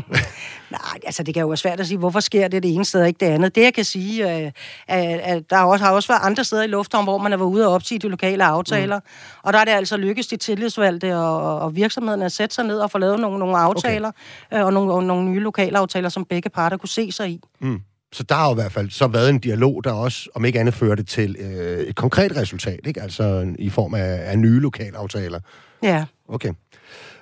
[0.70, 3.00] Nej, altså det kan jo være svært at sige, hvorfor sker det det ene sted
[3.00, 3.54] og ikke det andet.
[3.54, 4.50] Det jeg kan sige, er,
[4.88, 7.48] at, at der også, har også været andre steder i lufthavn, hvor man er været
[7.48, 8.98] ude og opsige de lokale aftaler.
[8.98, 9.04] Mm.
[9.42, 12.78] Og der er det altså lykkedes de tillidsvalgte og, og virksomhederne at sætte sig ned
[12.78, 14.58] og få lavet nogle, nogle aftaler, okay.
[14.58, 17.40] øh, og nogle, og nogle nye lokale aftaler, som begge parter kunne se sig i.
[17.60, 17.80] Mm.
[18.12, 20.60] Så der har jo i hvert fald så været en dialog, der også, om ikke
[20.60, 23.02] andet, førte til øh, et konkret resultat, ikke?
[23.02, 25.40] Altså i form af, af nye lokalaftaler.
[25.82, 26.04] Ja.
[26.28, 26.52] Okay.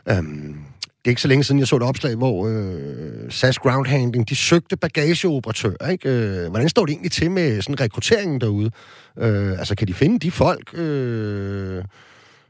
[0.08, 3.86] Øhm, det er ikke så længe siden, jeg så et opslag, hvor øh, SAS Ground
[3.86, 6.08] Handling, de søgte bagageoperatør, ikke?
[6.08, 8.70] Øh, hvordan står det egentlig til med sådan rekrutteringen derude?
[9.18, 10.74] Øh, altså, kan de finde de folk...
[10.74, 11.84] Øh,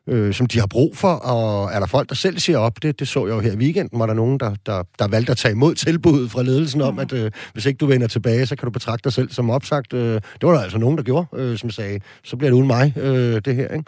[0.07, 2.83] øh, som de har brug for, og er der folk, der selv siger op?
[2.83, 5.33] Det, det så jeg jo her i weekenden, hvor der nogen, der, der, der valgte
[5.33, 7.01] at tage imod tilbuddet fra ledelsen om, mm.
[7.01, 9.93] at øh, hvis ikke du vender tilbage, så kan du betragte dig selv som opsagt.
[9.93, 12.67] Øh, det var der altså nogen, der gjorde, øh, som sagde, så bliver det uden
[12.67, 13.85] mig, øh, det her, ikke?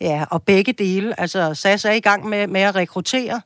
[0.00, 1.20] Ja, og begge dele.
[1.20, 3.40] Altså, SAS er i gang med, med at rekruttere,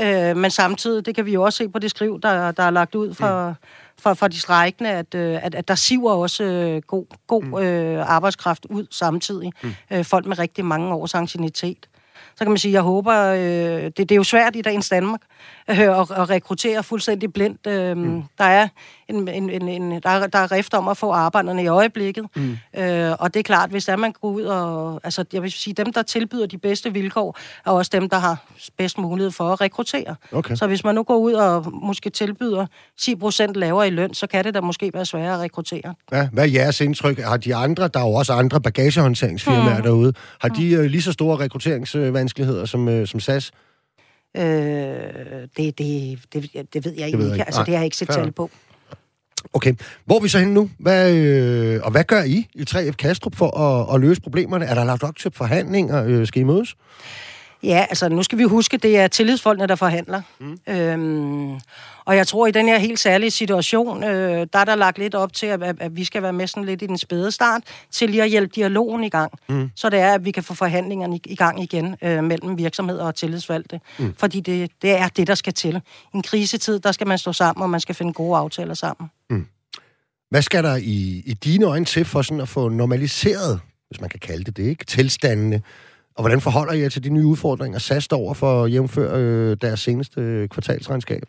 [0.00, 2.70] øh, men samtidig, det kan vi jo også se på det skriv, der, der er
[2.70, 3.54] lagt ud for, mm.
[4.02, 7.54] For, for de strækkende, at, øh, at, at der siver også øh, god, god mm.
[7.54, 9.52] øh, arbejdskraft ud samtidig.
[9.62, 9.74] Mm.
[9.90, 11.88] Øh, folk med rigtig mange års ancienitet
[12.36, 15.20] så kan man sige, jeg håber, øh, det, det er jo svært i dagens Danmark
[15.70, 17.66] øh, at, at rekruttere fuldstændig blindt.
[17.66, 18.22] Øh, mm.
[18.38, 18.68] Der er
[19.12, 22.58] en, en, en, en der, der er rift om at få arbejderne i øjeblikket, mm.
[22.76, 25.74] øh, og det er klart, hvis der man går ud og, altså jeg vil sige,
[25.74, 28.44] dem, der tilbyder de bedste vilkår, er også dem, der har
[28.78, 30.14] bedst mulighed for at rekruttere.
[30.32, 30.54] Okay.
[30.54, 32.66] Så hvis man nu går ud og måske tilbyder
[33.00, 35.94] 10% lavere i løn, så kan det da måske være sværere at rekruttere.
[36.12, 37.18] Ja, hvad er jeres indtryk?
[37.18, 39.82] Har de andre, der er jo også andre bagagehåndteringsfirmaer mm.
[39.82, 40.86] derude, har de mm.
[40.86, 43.52] lige så store rekrutteringsvanskeligheder som, øh, som SAS?
[44.36, 44.42] Øh,
[45.56, 47.38] det, det, det, det ved jeg det ved ikke.
[47.38, 47.46] Jeg.
[47.46, 48.50] Altså, det har jeg ikke set tal på.
[49.52, 49.74] Okay.
[50.04, 50.70] Hvor er vi så henne nu?
[50.78, 54.64] Hvad, øh, og hvad gør I i 3F Kastrup for at, at løse problemerne?
[54.64, 56.04] Er der lagt op til forhandlinger?
[56.04, 56.76] Øh, skal I mødes?
[57.62, 60.22] Ja, altså nu skal vi huske, det er tillidsfolkene, der forhandler.
[60.40, 60.58] Mm.
[60.68, 61.60] Øhm,
[62.04, 65.14] og jeg tror, i den her helt særlige situation, øh, der er der lagt lidt
[65.14, 67.62] op til, at, at, at vi skal være med sådan lidt i den spæde start,
[67.90, 69.32] til lige at hjælpe dialogen i gang.
[69.48, 69.70] Mm.
[69.76, 73.04] Så det er, at vi kan få forhandlingerne i, i gang igen øh, mellem virksomheder
[73.04, 73.80] og tillidsvalgte.
[73.98, 74.14] Mm.
[74.18, 75.76] Fordi det, det er det, der skal til.
[76.14, 79.10] I en krisetid, der skal man stå sammen, og man skal finde gode aftaler sammen.
[79.30, 79.46] Mm.
[80.30, 84.10] Hvad skal der i, i dine øjne til for sådan at få normaliseret, hvis man
[84.10, 84.84] kan kalde det det, ikke?
[84.84, 85.62] tilstandene
[86.14, 89.20] og hvordan forholder I jer til de nye udfordringer, SAS står over for at jævnføre
[89.20, 91.22] øh, deres seneste øh, kvartalsregnskab?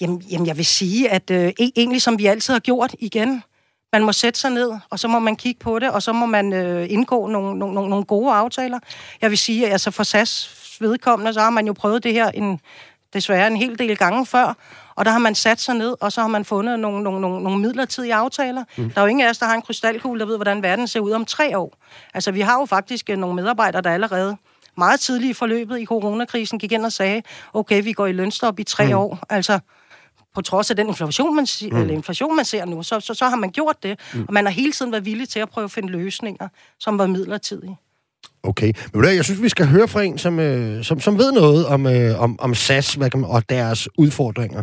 [0.00, 3.42] Jamen, jamen, jeg vil sige, at øh, e-, egentlig som vi altid har gjort igen,
[3.92, 6.26] man må sætte sig ned, og så må man kigge på det, og så må
[6.26, 8.78] man øh, indgå nogle, nogle, nogle gode aftaler.
[9.22, 10.50] Jeg vil sige, at altså for SAS
[10.80, 12.60] vedkommende, så har man jo prøvet det her en,
[13.14, 14.56] desværre en hel del gange før,
[14.96, 17.42] og der har man sat sig ned, og så har man fundet nogle, nogle, nogle,
[17.42, 18.64] nogle midlertidige aftaler.
[18.76, 18.90] Mm.
[18.90, 21.00] Der er jo ingen af os, der har en krystalkugle, der ved, hvordan verden ser
[21.00, 21.76] ud om tre år.
[22.14, 24.36] Altså, vi har jo faktisk øh, nogle medarbejdere, der allerede
[24.76, 27.22] meget tidligt i forløbet i coronakrisen gik ind og sagde,
[27.54, 28.98] okay, vi går i lønstop i tre mm.
[28.98, 29.18] år.
[29.28, 29.58] Altså,
[30.34, 31.76] på trods af den inflation, man, mm.
[31.76, 34.00] eller inflation, man ser nu, så, så, så har man gjort det.
[34.14, 34.24] Mm.
[34.28, 36.48] Og man har hele tiden været villig til at prøve at finde løsninger,
[36.80, 37.78] som var midlertidige.
[38.42, 41.66] Okay, men jeg synes, vi skal høre fra en, som, øh, som, som ved noget
[41.66, 44.62] om, øh, om, om SAS hvad kan, og deres udfordringer.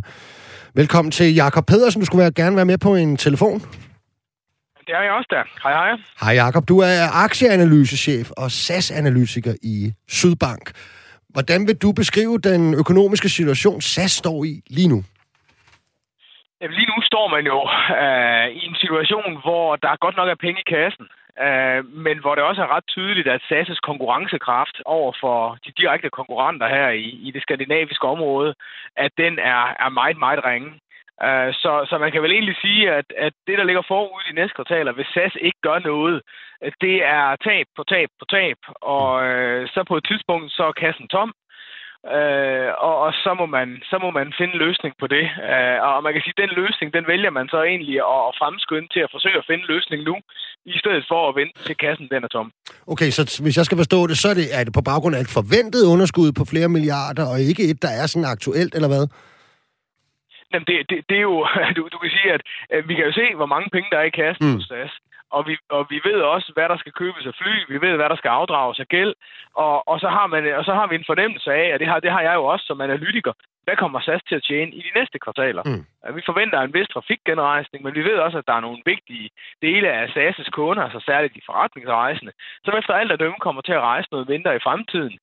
[0.75, 2.01] Velkommen til Jakob Pedersen.
[2.01, 3.59] Du skulle være, gerne være med på en telefon.
[4.87, 5.43] Det er jeg også der.
[5.63, 5.91] Hej, hej.
[6.21, 6.67] Hej Jakob.
[6.67, 10.71] Du er aktieanalysechef og SAS-analytiker i Sydbank.
[11.29, 15.03] Hvordan vil du beskrive den økonomiske situation, SAS står i lige nu?
[16.61, 17.59] Jamen, lige nu står man jo
[18.01, 21.05] øh, i en situation, hvor der godt nok er penge i kassen.
[21.41, 26.09] Øh, men hvor det også er ret tydeligt, at SAS' konkurrencekraft over for de direkte
[26.09, 28.55] konkurrenter her i, i det skandinaviske område,
[28.95, 30.71] at den er, er meget, meget ringe.
[31.27, 34.33] Uh, så, så man kan vel egentlig sige, at, at det, der ligger forud i
[34.33, 36.21] næste kvartaler, hvis SAS ikke gør noget,
[36.81, 40.71] det er tab på tab på tab, og øh, så på et tidspunkt, så er
[40.71, 41.33] kassen tom,
[42.17, 45.25] Øh, og, og så, må man, så må man finde en løsning på det.
[45.51, 48.33] Øh, og man kan sige, at den løsning, den vælger man så egentlig at, at
[48.41, 50.15] fremskynde til at forsøge at finde en løsning nu,
[50.73, 52.51] i stedet for at vente til kassen den er tom.
[52.93, 55.21] Okay, så hvis jeg skal forstå det, så er det, er det på baggrund af
[55.21, 59.05] et forventet underskud på flere milliarder, og ikke et, der er sådan aktuelt, eller hvad?
[60.51, 61.37] Jamen, det, det, det er jo,
[61.77, 62.41] du, du kan sige, at,
[62.75, 64.55] at vi kan jo se, hvor mange penge der er i kassen mm.
[64.55, 64.93] hos SAS
[65.35, 68.09] og vi, og vi ved også, hvad der skal købes af fly, vi ved, hvad
[68.09, 69.13] der skal afdrages af gæld,
[69.63, 71.99] og, og, så har man, og så har vi en fornemmelse af, og det har,
[71.99, 73.33] det har jeg jo også som analytiker,
[73.65, 75.63] hvad kommer SAS til at tjene i de næste kvartaler?
[75.65, 76.15] Mm.
[76.17, 79.29] Vi forventer en vis trafikgenrejsning, men vi ved også, at der er nogle vigtige
[79.61, 82.31] dele af SAS' kunder, altså særligt de forretningsrejsende,
[82.65, 85.17] som efter alt at dømme kommer til at rejse noget mindre i fremtiden.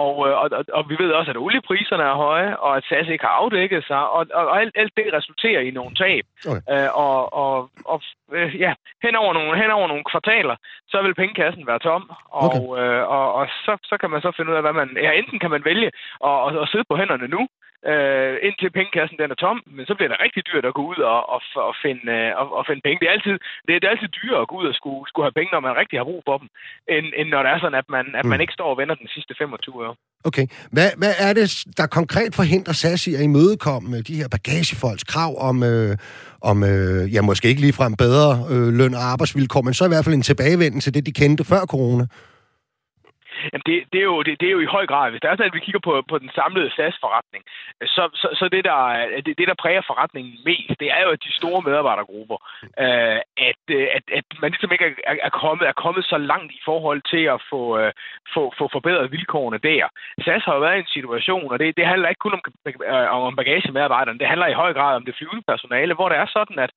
[0.00, 3.08] Og, øh, og, og, og vi ved også, at oliepriserne er høje, og at SAS
[3.08, 6.24] ikke har afdækket sig, og, og, og alt, alt det resulterer i nogle tab.
[6.48, 6.62] Okay.
[6.72, 8.02] Øh, og og, og
[8.32, 10.56] øh, ja, hen over, nogle, hen over nogle kvartaler,
[10.88, 12.82] så vil pengekassen være tom, og, okay.
[12.82, 14.88] øh, og, og så, så kan man så finde ud af, hvad man...
[14.96, 15.90] Ja, enten kan man vælge
[16.28, 17.48] at, at, at sidde på hænderne nu,
[17.90, 21.00] øh, indtil pengekassen den er tom, men så bliver det rigtig dyrt at gå ud
[21.12, 23.00] og, og, og, finde, øh, og, og finde penge.
[23.00, 25.26] Det er, altid, det, er, det er altid dyrere at gå ud og skulle, skulle
[25.26, 26.48] have penge, når man rigtig har brug for dem,
[26.94, 28.44] end, end når det er sådan, at man, at man mm.
[28.44, 29.96] ikke står og vender den sidste 25 år.
[30.28, 30.46] Okay.
[30.74, 31.46] Hvad, hvad er det,
[31.78, 35.96] der konkret forhindrer SAS i at imødekomme de her bagagefolks krav om, øh,
[36.50, 40.04] om øh, ja, måske ikke ligefrem bedre øh, løn og arbejdsvilkår, men så i hvert
[40.04, 42.06] fald en tilbagevenden til det, de kendte før corona?
[43.52, 45.36] Jamen det, det, er jo, det, det er jo i høj grad, hvis det er
[45.36, 47.42] sådan, at vi kigger på, på den samlede SAS-forretning,
[47.94, 48.78] så, så, så det, der,
[49.26, 52.38] det, det, der præger forretningen mest, det er jo, at de store medarbejdergrupper,
[52.84, 53.18] øh,
[53.50, 56.60] at, øh, at, at man ligesom ikke er, er, kommet, er kommet så langt i
[56.64, 57.92] forhold til at få, øh,
[58.34, 59.86] få, få forbedret vilkårene der.
[60.24, 63.26] SAS har jo været i en situation, og det, det handler ikke kun om, øh,
[63.26, 66.58] om bagagemedarbejderne, det handler i høj grad om det flyvende personale, hvor det er sådan,
[66.58, 66.72] at,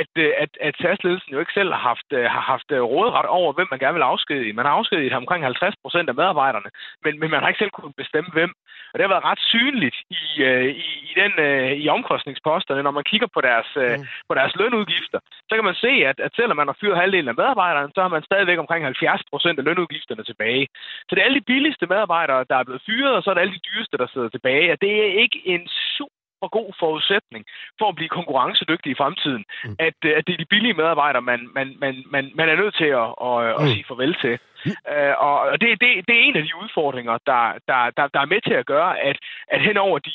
[0.00, 3.52] at, øh, at, at SAS-ledelsen jo ikke selv har haft, øh, har haft rådret over,
[3.52, 4.52] hvem man gerne vil afskedige.
[4.52, 6.70] Man har afskediget omkring 50 procent af medarbejderne,
[7.04, 8.52] men, men man har ikke selv kunnet bestemme, hvem.
[8.90, 12.94] Og det har været ret synligt i, øh, i, i, den, øh, i omkostningsposterne, når
[12.98, 14.06] man kigger på deres, øh, mm.
[14.28, 15.20] på deres lønudgifter.
[15.48, 18.12] Så kan man se, at, at selvom man har fyret halvdelen af medarbejderne, så har
[18.14, 20.66] man stadigvæk omkring 70 procent af lønudgifterne tilbage.
[21.06, 23.44] Så det er alle de billigste medarbejdere, der er blevet fyret, og så er det
[23.44, 24.72] alle de dyreste, der sidder tilbage.
[24.72, 25.62] Og det er ikke en
[25.96, 27.44] super super god forudsætning
[27.78, 29.76] for at blive konkurrencedygtig i fremtiden, mm.
[29.78, 32.74] at, øh, at det er de billige medarbejdere, man, man, man, man, man er nødt
[32.82, 33.72] til at, at, at mm.
[33.72, 34.38] sige farvel til.
[34.66, 34.70] Mm.
[34.94, 38.32] Uh, og det, det, det er en af de udfordringer, der, der, der, der er
[38.32, 39.16] med til at gøre, at,
[39.54, 40.14] at hen over de,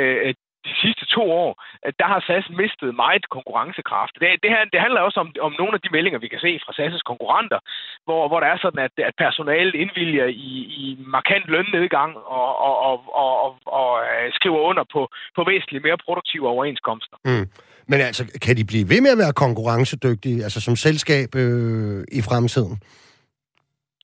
[0.00, 0.34] uh,
[0.68, 1.52] de sidste to år,
[2.00, 4.14] der har SAS mistet meget konkurrencekraft.
[4.20, 6.60] Det, det, her, det handler også om, om nogle af de meldinger, vi kan se
[6.64, 7.60] fra SAS' konkurrenter,
[8.06, 10.52] hvor, hvor der er sådan, at, at personalet indvilger i,
[10.84, 15.00] i markant lønnedgang og, og, og, og, og, og øh, skriver under på,
[15.36, 17.16] på væsentligt mere produktive overenskomster.
[17.24, 17.46] Mm.
[17.90, 22.20] Men altså, kan de blive ved med at være konkurrencedygtige, altså som selskab øh, i
[22.28, 22.76] fremtiden?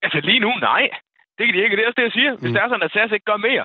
[0.02, 0.84] Altså lige nu, nej.
[1.40, 1.76] Det kan de ikke.
[1.76, 2.32] Det er også det, jeg siger.
[2.36, 2.54] Hvis mm.
[2.54, 3.64] det er sådan, at SAS ikke gør mere,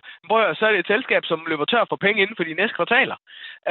[0.57, 3.17] så er det et selskab, som løber tør for penge inden for de næste kvartaler.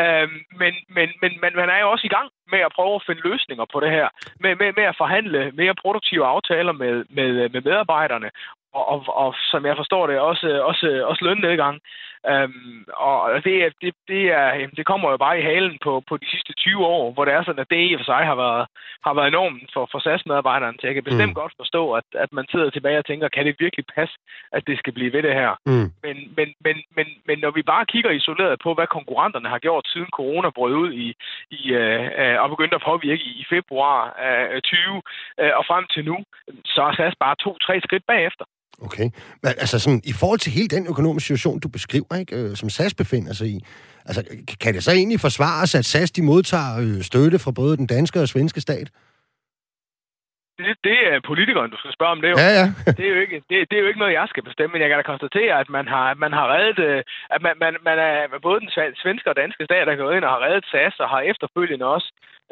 [0.03, 3.07] Øhm, men, men, men, men man er jo også i gang med at prøve at
[3.07, 4.09] finde løsninger på det her.
[4.43, 8.31] Med, med, med at forhandle mere produktive aftaler med, med, med medarbejderne
[8.75, 11.81] og, og, og som jeg forstår det, også, også, også lønnedgang.
[12.33, 16.31] Øhm, og det, det, det, er, det kommer jo bare i halen på, på de
[16.31, 18.67] sidste 20 år, hvor det er sådan, at det i og for sig har været,
[19.07, 20.77] har været enormt for, for SAS-medarbejderne.
[20.81, 21.41] Så jeg kan bestemt mm.
[21.43, 24.15] godt forstå, at, at man sidder tilbage og tænker, kan det virkelig passe,
[24.53, 25.53] at det skal blive ved det her?
[25.67, 25.89] Mm.
[26.05, 29.87] Men, men, men, men, men når vi bare kigger isoleret på, hvad konkurrenterne har gjort
[29.93, 31.09] siden corona brød ud i,
[31.51, 35.03] i, øh, øh og begyndte at påvirke i, i februar øh, 20
[35.41, 36.17] øh, og frem til nu,
[36.65, 38.45] så er SAS bare to-tre skridt bagefter.
[38.83, 39.11] Okay.
[39.43, 42.71] Men, altså sådan, i forhold til hele den økonomiske situation, du beskriver, ikke, øh, som
[42.71, 43.65] SAS befinder sig i,
[44.05, 44.25] altså,
[44.61, 48.21] kan det så egentlig forsvares, at SAS de modtager øh, støtte fra både den danske
[48.21, 48.91] og svenske stat?
[50.59, 52.31] Det, det er politikeren, du skal spørge om det.
[52.31, 52.37] Jo.
[52.45, 52.67] Ja, ja.
[52.99, 54.89] det, er jo ikke, det, det er jo ikke noget, jeg skal bestemme, men jeg
[54.89, 57.03] kan da konstatere, at man har, man har reddet, øh,
[57.35, 58.71] at man, man, man er, både den
[59.03, 62.09] svenske og danske stat der gået ind og har reddet SAS, og har efterfølgende også,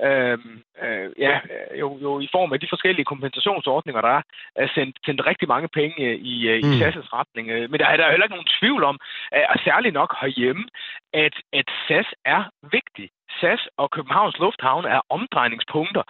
[0.06, 0.38] øh,
[0.84, 1.34] øh, ja,
[1.80, 4.22] jo, jo i form af de forskellige kompensationsordninger, der er,
[4.56, 6.80] er sendt, sendt rigtig mange penge i, øh, i mm.
[6.80, 7.46] SAS' retning.
[7.70, 8.96] Men der er der heller ikke nogen tvivl om,
[9.32, 10.64] at særligt nok herhjemme,
[11.12, 16.02] at, at SAS er vigtig SAS og Københavns Lufthavn er omdrejningspunkter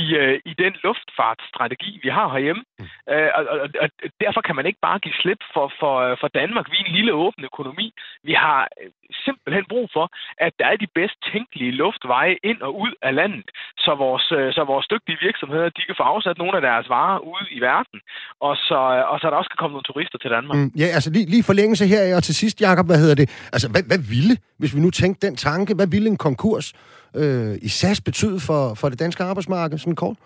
[0.00, 2.62] i, øh, i den luftfartsstrategi, vi har herhjemme.
[2.78, 3.12] Mm.
[3.12, 3.88] Øh, og, og, og
[4.24, 6.66] derfor kan man ikke bare give slip for, for, for Danmark.
[6.70, 7.86] Vi er en lille åben økonomi.
[8.28, 8.90] Vi har øh,
[9.24, 10.06] simpelthen brug for,
[10.46, 13.48] at der er de bedst tænkelige luftveje ind og ud af landet,
[13.84, 17.18] så vores, øh, så vores dygtige virksomheder de kan få afsat nogle af deres varer
[17.32, 17.98] ude i verden,
[18.40, 18.78] og så,
[19.12, 20.56] og så der også kan komme nogle turister til Danmark.
[20.58, 23.48] Mm, ja, altså lige, lige forlængelse her, og til sidst, Jacob, hvad hedder det?
[23.54, 26.69] Altså, hvad, hvad ville, hvis vi nu tænkte den tanke, hvad ville en konkurs
[27.20, 30.16] øh, i SAS betyde for, for det danske arbejdsmarked, sådan kort?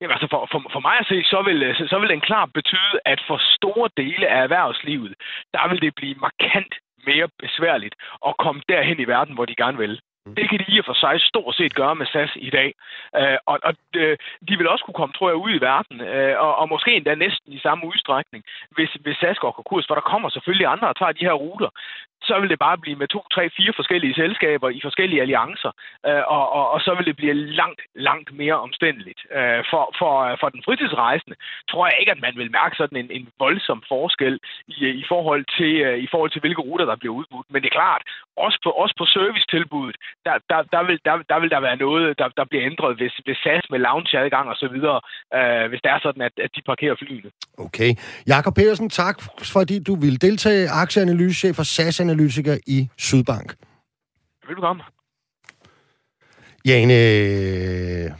[0.00, 1.58] Jamen altså for, for, for mig at se, så vil,
[1.92, 5.14] så vil den klart betyde, at for store dele af erhvervslivet,
[5.54, 6.74] der vil det blive markant
[7.06, 7.94] mere besværligt
[8.28, 10.00] at komme derhen i verden, hvor de gerne vil.
[10.26, 10.34] Mm.
[10.34, 12.70] Det kan de i og for sig stort set gøre med SAS i dag.
[13.20, 14.16] Øh, og og øh,
[14.48, 17.14] de vil også kunne komme, tror jeg, ud i verden, øh, og, og måske endda
[17.14, 18.42] næsten i samme udstrækning,
[18.76, 21.70] hvis, hvis SAS går konkurs, for der kommer selvfølgelig andre og tager de her ruter
[22.28, 25.72] så vil det bare blive med to, tre, fire forskellige selskaber i forskellige alliancer,
[26.08, 29.20] øh, og, og, og så vil det blive langt, langt mere omstændeligt.
[29.38, 31.36] Øh, for, for, øh, for den fritidsrejsende
[31.70, 34.34] tror jeg ikke, at man vil mærke sådan en, en voldsom forskel
[34.74, 37.46] i, i, forhold til, øh, i forhold til, hvilke ruter, der bliver udbudt.
[37.50, 38.02] Men det er klart,
[38.46, 42.18] også på, også på servicetilbuddet, der, der, der, vil, der, der vil der være noget,
[42.20, 44.98] der, der bliver ændret, hvis, hvis SAS med loungeadgang og så videre,
[45.36, 47.30] øh, hvis det er sådan, at, at de parkerer flyene.
[47.66, 47.90] Okay.
[48.32, 49.16] Jakob Petersen, tak
[49.56, 50.62] fordi du ville deltage.
[50.82, 53.54] Aktieanalysechef for SAS Analyse SAS-analytiker i Sydbank.
[54.48, 54.82] Velkommen.
[56.64, 58.14] Jane,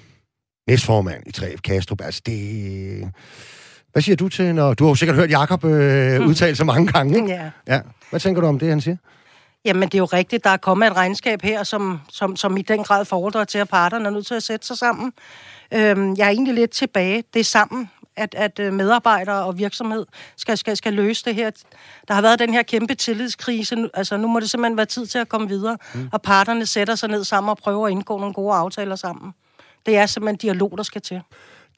[0.67, 3.13] næstformand i 3F Kastrup, altså det...
[3.93, 4.75] Hvad siger du til, når...
[4.75, 7.29] Du har jo sikkert hørt Jakob øh, udtale sig mange gange, ikke?
[7.29, 7.51] Ja.
[7.67, 7.81] ja.
[8.11, 8.97] Hvad tænker du om det, han siger?
[9.69, 10.45] Jamen, det er jo rigtigt.
[10.45, 13.69] Der er kommet et regnskab her, som, som, som i den grad fordrer til, at
[13.69, 15.13] parterne er nødt til at sætte sig sammen.
[15.75, 17.25] Øhm, jeg er egentlig lidt tilbage.
[17.35, 21.51] Det er sammen, at, at øh, medarbejdere og virksomhed skal, skal, skal løse det her.
[22.09, 23.91] Der har været den her kæmpe tillidskrise.
[23.95, 25.77] Altså, nu må det simpelthen være tid til at komme videre.
[25.95, 26.09] Mm.
[26.13, 29.33] Og parterne sætter sig ned sammen og prøver at indgå nogle gode aftaler sammen.
[29.87, 31.21] Det er simpelthen dialog, der skal til.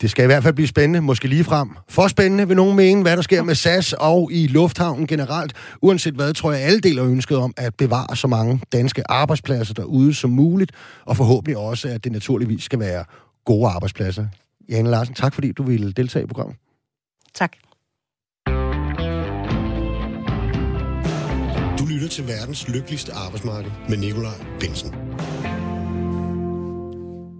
[0.01, 1.71] Det skal i hvert fald blive spændende, måske lige frem.
[1.89, 5.53] For spændende vil nogen mene, hvad der sker med SAS og i lufthavnen generelt.
[5.83, 10.15] Uanset hvad, tror jeg, alle deler ønsket om at bevare så mange danske arbejdspladser derude
[10.15, 10.73] som muligt,
[11.05, 13.05] og forhåbentlig også, at det naturligvis skal være
[13.45, 14.27] gode arbejdspladser.
[14.69, 16.57] Jane Larsen, tak fordi du ville deltage i programmet.
[17.35, 17.53] Tak.
[21.79, 24.95] Du lytter til verdens lykkeligste arbejdsmarked med Nikolaj Bensen.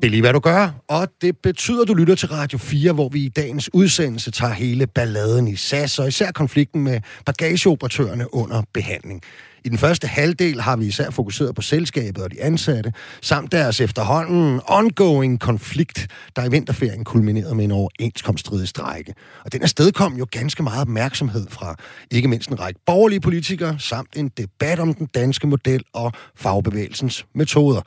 [0.01, 2.93] Det er lige, hvad du gør, og det betyder, at du lytter til Radio 4,
[2.93, 8.35] hvor vi i dagens udsendelse tager hele balladen i SAS, og især konflikten med bagageoperatørerne
[8.35, 9.23] under behandling.
[9.65, 13.81] I den første halvdel har vi især fokuseret på selskabet og de ansatte, samt deres
[13.81, 19.15] efterhånden ongoing konflikt, der i vinterferien kulminerede med en overenskomststridig strække.
[19.45, 21.77] Og den afsted kom jo ganske meget opmærksomhed fra
[22.11, 27.27] ikke mindst en række borgerlige politikere, samt en debat om den danske model og fagbevægelsens
[27.35, 27.81] metoder.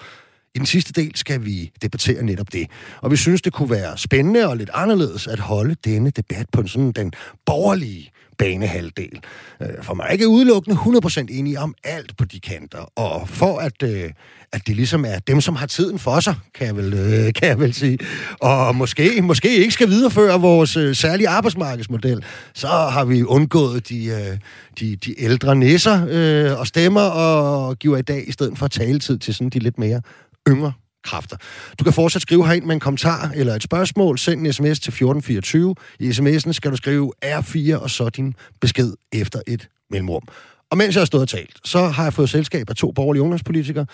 [0.56, 2.68] I den sidste del skal vi debattere netop det.
[3.02, 6.62] Og vi synes, det kunne være spændende og lidt anderledes at holde denne debat på
[6.62, 7.14] en sådan den
[7.46, 9.20] borgerlige banehalvdel.
[9.62, 12.92] Øh, for man er ikke udelukkende 100% enige om alt på de kanter.
[12.96, 14.12] Og for at, øh,
[14.52, 17.48] at det ligesom er dem, som har tiden for sig, kan jeg vel, øh, kan
[17.48, 18.00] jeg vel sige,
[18.42, 24.06] og måske, måske ikke skal videreføre vores øh, særlige arbejdsmarkedsmodel, så har vi undgået de,
[24.06, 24.38] øh,
[24.80, 29.34] de, de ældre nisser og stemmer, og giver i dag i stedet for taletid til
[29.34, 30.02] sådan de lidt mere
[30.50, 31.38] yngre kræfter.
[31.80, 34.18] Du kan fortsat skrive herind med en kommentar eller et spørgsmål.
[34.18, 35.76] Send en sms til 1424.
[36.00, 40.24] I sms'en skal du skrive R4 og så din besked efter et mellemrum.
[40.72, 43.22] Og mens jeg har stået og talt, så har jeg fået selskab af to borgerlige
[43.22, 43.86] ungdomspolitikere.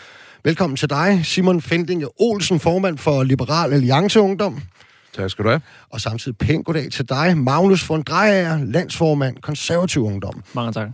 [0.43, 4.61] Velkommen til dig, Simon Fendinge Olsen, formand for Liberal Alliance Ungdom.
[5.15, 5.61] Tak skal du have.
[5.89, 10.43] Og samtidig pænt goddag til dig, Magnus von Dreyer, landsformand, konservativ ungdom.
[10.53, 10.89] Mange tak.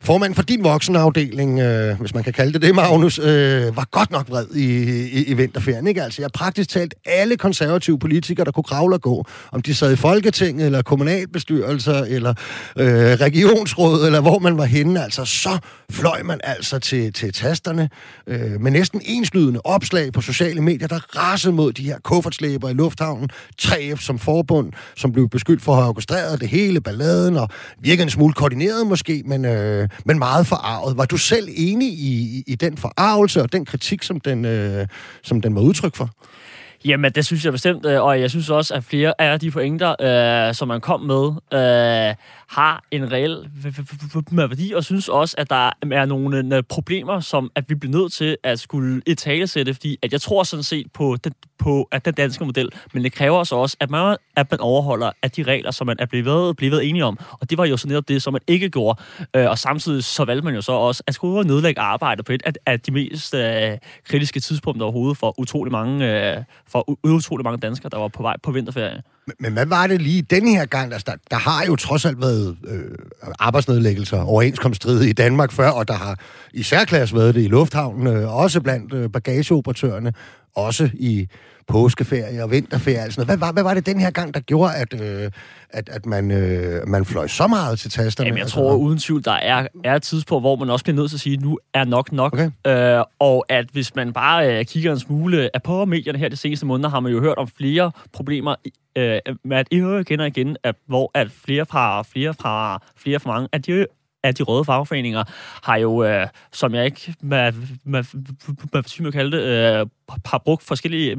[0.00, 4.10] Formand for din voksenafdeling, øh, hvis man kan kalde det det, Magnus, øh, var godt
[4.10, 4.64] nok vred i,
[5.18, 5.86] i, i vinterferien.
[5.86, 6.02] Ikke?
[6.02, 9.92] Altså, jeg praktisk talt alle konservative politikere, der kunne kravle og gå, om de sad
[9.92, 12.34] i Folketinget, eller kommunalbestyrelser, eller
[12.76, 15.04] øh, regionsråd, eller hvor man var henne.
[15.04, 15.58] Altså, så
[15.90, 17.88] fløj man altså til, til tasterne
[18.26, 22.74] øh, med næsten enslydende opslag på sociale medier, der rasede mod de her kuffertslæber i
[22.74, 23.30] lufthavnen.
[23.62, 27.48] 3F som forbund, som blev beskyldt for at have orkestreret det hele, balladen, og
[27.80, 29.44] virkede en smule koordineret måske, men...
[29.44, 30.96] Øh, men meget forarvet.
[30.96, 34.86] Var du selv enig i, i den forarvelse og den kritik, som den, øh,
[35.22, 36.10] som den var udtryk for?
[36.84, 40.48] Jamen, det synes jeg bestemt, øh, og jeg synes også, at flere af de pointer,
[40.48, 42.14] øh, som man kom med, øh,
[42.48, 43.50] har en reel
[44.30, 48.12] værdi, og synes også, at der er nogle øh, problemer, som at vi bliver nødt
[48.12, 52.14] til at skulle etalesætte, fordi at jeg tror sådan set på den, på at den
[52.14, 55.70] danske model, men det kræver så også, at man, at man overholder at de regler,
[55.70, 57.18] som man er blevet, blevet enige om.
[57.30, 59.02] Og det var jo så netop det, som man ikke gjorde.
[59.36, 62.42] Øh, og samtidig så valgte man jo så også at skulle nedlægge arbejde på et
[62.44, 67.58] af, af de mest øh, kritiske tidspunkter overhovedet for utrolig mange, øh, for utrolig mange
[67.58, 69.02] danskere, der var på vej på vinterferie.
[69.26, 70.92] Men, men hvad var det lige denne her gang?
[70.92, 72.98] Altså, der, der har jo trods alt været øh,
[73.38, 76.18] arbejdsnedlæggelser, overenskomststridige i Danmark før, og der har
[76.52, 80.12] i særklasse været det i lufthavnen, øh, også blandt øh, bagageoperatørerne,
[80.56, 81.28] også i
[81.66, 82.98] påskeferie og vinterferie.
[82.98, 85.30] Altså hvad, var, hvad var det den her gang, der gjorde, at, øh,
[85.70, 88.26] at, at man, øh, man fløj så meget til tasterne?
[88.26, 90.96] Jamen, jeg altså, tror uden tvivl, der er, er et tidspunkt, hvor man også bliver
[90.96, 92.32] nødt til at sige, at nu er nok nok.
[92.32, 92.50] Okay.
[92.98, 96.36] Øh, og at hvis man bare øh, kigger en smule af på medierne her de
[96.36, 98.54] seneste måneder, har man jo hørt om flere problemer
[98.96, 102.82] øh, med at I hører igen og igen, at, hvor at flere fra flere fra
[102.96, 103.86] flere fra mange, at de
[104.26, 105.24] af de røde fagforeninger
[105.62, 107.52] har jo, øh, som jeg ikke man, hvad,
[107.84, 108.04] hvad,
[108.70, 109.86] hvad kalde det, øh,
[110.26, 111.16] har brugt forskellige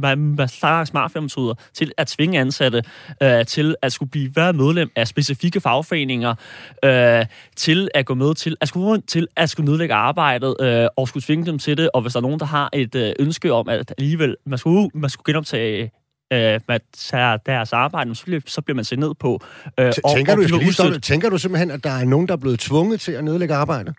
[0.48, 2.84] slags metoder til at tvinge ansatte
[3.23, 6.36] øh, til at skulle blive være medlem af specifikke fagforeninger,
[6.84, 7.25] øh,
[7.56, 11.23] til at gå med til at skulle, til at skulle nedlægge arbejdet øh, og skulle
[11.23, 11.90] tvinge dem til det.
[11.94, 14.90] Og hvis der er nogen, der har et øh, ønske om, at alligevel man skulle,
[14.94, 15.92] man skulle genoptage
[16.34, 19.42] øh, man tager deres arbejde, så, så bliver man set ned på.
[19.80, 22.60] Øh, tænker, og, du, lige tænker du simpelthen, at der er nogen, der er blevet
[22.60, 23.94] tvunget til at nedlægge arbejde?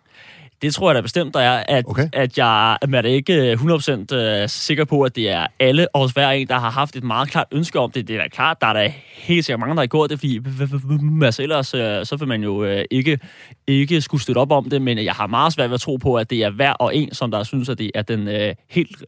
[0.63, 2.09] Det tror jeg da bestemt, der er, at, okay.
[2.13, 6.49] at jeg er ikke 100% øh, sikker på, at det er alle os hver en,
[6.49, 8.09] der har haft et meget klart ønske om det.
[8.09, 10.41] Det er da klart, der er der helt sikkert mange, der har gjort det, fordi
[11.23, 13.19] altså ellers øh, så vil man jo øh, ikke,
[13.67, 16.15] ikke skulle støtte op om det, men jeg har meget svært ved at tro på,
[16.15, 19.05] at det er hver og en, som der synes, at det er den helt,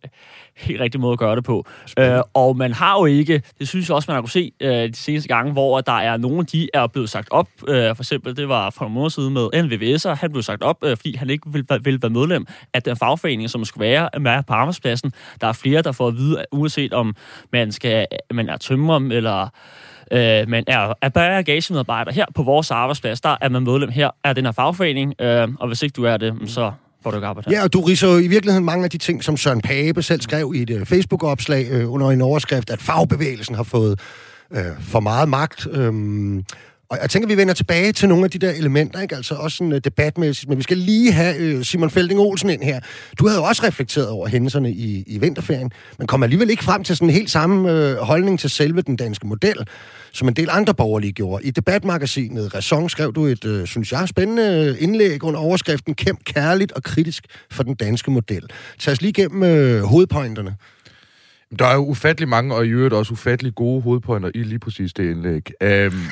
[0.60, 1.66] helt rigtige måde at gøre det på.
[1.98, 4.70] Øh, og man har jo ikke, det synes jeg også, man har kunne se øh,
[4.70, 7.48] de seneste gange, hvor der er nogen, de er blevet sagt op.
[7.68, 10.62] Øh, for eksempel, det var for nogle måneder siden med en VVS'er, han blev sagt
[10.62, 14.08] op, øh, fordi han ikke ville, ville være medlem af den fagforening, som skulle være
[14.20, 15.12] med på arbejdspladsen.
[15.40, 17.16] Der er flere, der får at vide, uanset om
[17.52, 19.48] man, skal, man er tømrer eller
[20.10, 24.34] øh, man er, er bagagemedarbejder her på vores arbejdsplads, der er man medlem her af
[24.34, 26.72] den her fagforening, øh, og hvis ikke du er det, så
[27.02, 27.50] hvor du arbejder.
[27.50, 30.20] Ja, og du riser jo i virkeligheden mange af de ting, som Søren Pape selv
[30.20, 34.00] skrev i et øh, Facebook-opslag øh, under en overskrift, at fagbevægelsen har fået
[34.50, 35.66] øh, for meget magt.
[35.66, 36.44] Um,
[36.90, 39.16] og jeg tænker, vi vender tilbage til nogle af de der elementer, ikke?
[39.16, 42.62] altså også sådan uh, debatmæssigt, men vi skal lige have uh, Simon Felding Olsen ind
[42.62, 42.80] her.
[43.18, 46.84] Du havde jo også reflekteret over hændelserne i, i vinterferien, men kom alligevel ikke frem
[46.84, 49.68] til sådan en helt samme uh, holdning til selve den danske model,
[50.12, 51.46] som en del andre borgerlige gjorde.
[51.46, 56.72] I debatmagasinet Ræson skrev du et, uh, synes jeg, spændende indlæg under overskriften Kæmp kærligt
[56.72, 58.42] og kritisk for den danske model.
[58.78, 60.56] Tag os lige igennem uh, hovedpointerne.
[61.58, 64.92] Der er jo ufattelig mange, og i øvrigt også ufattelig gode hovedpointer i lige præcis
[64.92, 65.50] det indlæg.
[65.60, 65.68] Um,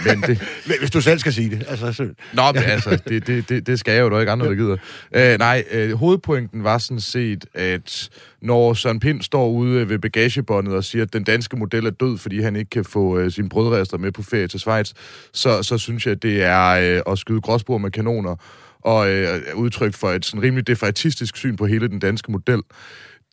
[0.07, 0.43] men det...
[0.80, 1.66] Hvis du selv skal sige det.
[1.68, 2.03] Altså, så...
[2.32, 4.76] Nå, men altså, det, det, det, det skal jeg jo da ikke andre, der gider.
[5.16, 8.11] Uh, nej, uh, hovedpointen var sådan set, at
[8.43, 12.18] når Søren Pind står ude ved bagagebåndet og siger, at den danske model er død,
[12.18, 14.93] fordi han ikke kan få uh, sine brødrester med på ferie til Schweiz,
[15.32, 18.36] så, så synes jeg, at det er uh, at skyde gråsbord med kanoner
[18.80, 22.62] og uh, udtryk for et sådan rimelig defaitistisk syn på hele den danske model.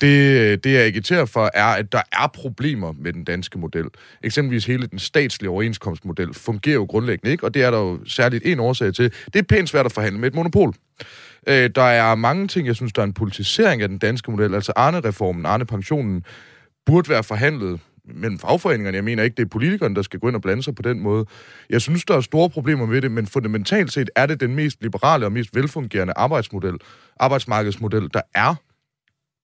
[0.01, 3.85] Det, det jeg agiterer for, er, at der er problemer med den danske model.
[4.23, 8.45] Eksempelvis hele den statslige overenskomstmodel fungerer jo grundlæggende ikke, og det er der jo særligt
[8.45, 9.13] en årsag til.
[9.25, 10.73] Det er pænt svært at forhandle med et monopol.
[11.47, 14.55] Øh, der er mange ting, jeg synes, der er en politisering af den danske model.
[14.55, 16.23] Altså Arne-reformen, Arne-pensionen,
[16.85, 18.95] burde være forhandlet mellem fagforeningerne.
[18.95, 20.99] Jeg mener ikke, det er politikerne, der skal gå ind og blande sig på den
[20.99, 21.25] måde.
[21.69, 24.81] Jeg synes, der er store problemer med det, men fundamentalt set er det den mest
[24.81, 26.75] liberale og mest velfungerende arbejdsmodel,
[27.19, 28.55] arbejdsmarkedsmodel, der er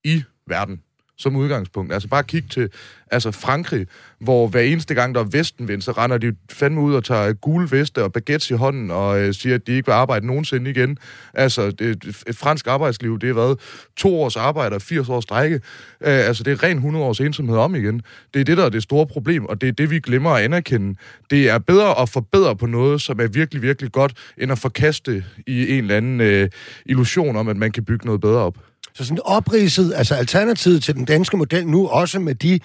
[0.03, 0.81] i verden
[1.21, 1.93] som udgangspunkt.
[1.93, 2.69] Altså bare kig til
[3.11, 3.87] altså Frankrig,
[4.19, 7.71] hvor hver eneste gang, der er vestenvind, så render de fandme ud og tager gule
[7.71, 10.97] veste og baguettes i hånden og øh, siger, at de ikke vil arbejde nogensinde igen.
[11.33, 13.59] Altså, det, et fransk arbejdsliv, det er været
[13.97, 15.55] to års arbejde og 80 års strække.
[15.55, 18.01] Øh, altså, det er ren 100 års ensomhed om igen.
[18.33, 20.43] Det er det, der er det store problem, og det er det, vi glemmer at
[20.43, 20.95] anerkende.
[21.29, 25.25] Det er bedre at forbedre på noget, som er virkelig, virkelig godt, end at forkaste
[25.47, 26.49] i en eller anden øh,
[26.85, 28.57] illusion om, at man kan bygge noget bedre op.
[28.93, 32.59] Så sådan opridset, altså alternativet til den danske model nu, også med de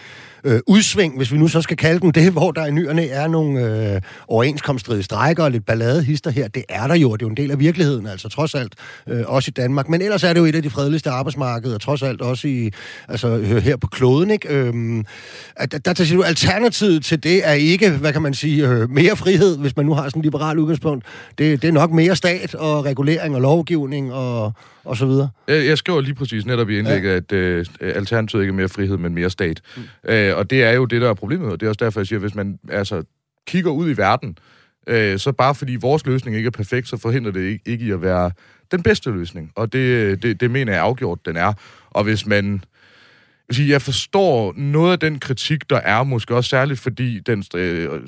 [0.46, 3.28] øh, udsving, hvis vi nu så skal kalde dem det, hvor der i nyerne er
[3.28, 3.60] nogle
[3.94, 7.36] øh, overenskomststridige strækker og lidt balladehister her, det er der jo, det er jo en
[7.36, 8.74] del af virkeligheden, altså trods alt,
[9.08, 9.88] øh, også i Danmark.
[9.88, 12.70] Men ellers er det jo et af de fredeligste arbejdsmarkeder, og trods alt også i,
[13.08, 14.48] altså, øh, her på kloden, ikke?
[14.48, 15.04] Øhm,
[15.56, 18.90] at, der, der siger du, alternativet til det er ikke, hvad kan man sige, øh,
[18.90, 21.04] mere frihed, hvis man nu har sådan en liberal udgangspunkt.
[21.38, 24.52] Det, det er nok mere stat og regulering og lovgivning og
[24.86, 25.28] og så videre.
[25.48, 27.16] Jeg, jeg skriver lige præcis netop i indlægget, ja.
[27.16, 29.60] at øh, alternativet ikke er mere frihed, men mere stat.
[29.76, 29.82] Mm.
[30.08, 32.06] Øh, og det er jo det, der er problemet, og det er også derfor, jeg
[32.06, 33.02] siger, at hvis man altså,
[33.46, 34.38] kigger ud i verden,
[34.86, 37.90] øh, så bare fordi vores løsning ikke er perfekt, så forhindrer det ikke, ikke i
[37.90, 38.30] at være
[38.70, 39.52] den bedste løsning.
[39.54, 41.52] Og det, det, det mener jeg afgjort, den er.
[41.90, 42.64] Og hvis man...
[43.58, 47.44] Jeg forstår noget af den kritik, der er, måske også særligt fordi den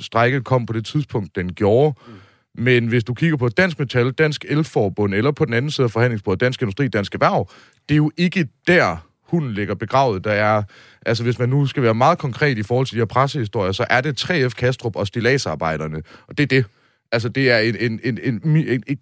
[0.01, 1.95] strække kom på det tidspunkt, den gjorde.
[2.09, 2.15] Mm
[2.59, 5.91] men hvis du kigger på Dansk Metal, Dansk Elforbund, eller på den anden side af
[5.91, 7.51] forhandlingsbordet, Dansk Industri, Dansk Erhverv,
[7.89, 10.25] det er jo ikke der, hunden ligger begravet.
[10.25, 10.63] Der er,
[11.07, 13.87] altså hvis man nu skal være meget konkret i forhold til de her pressehistorier, så
[13.91, 16.03] er det 3F Kastrup og stilasarbejderne.
[16.29, 16.65] Og det er det.
[17.13, 18.99] Altså det er en, en, en, en, en, en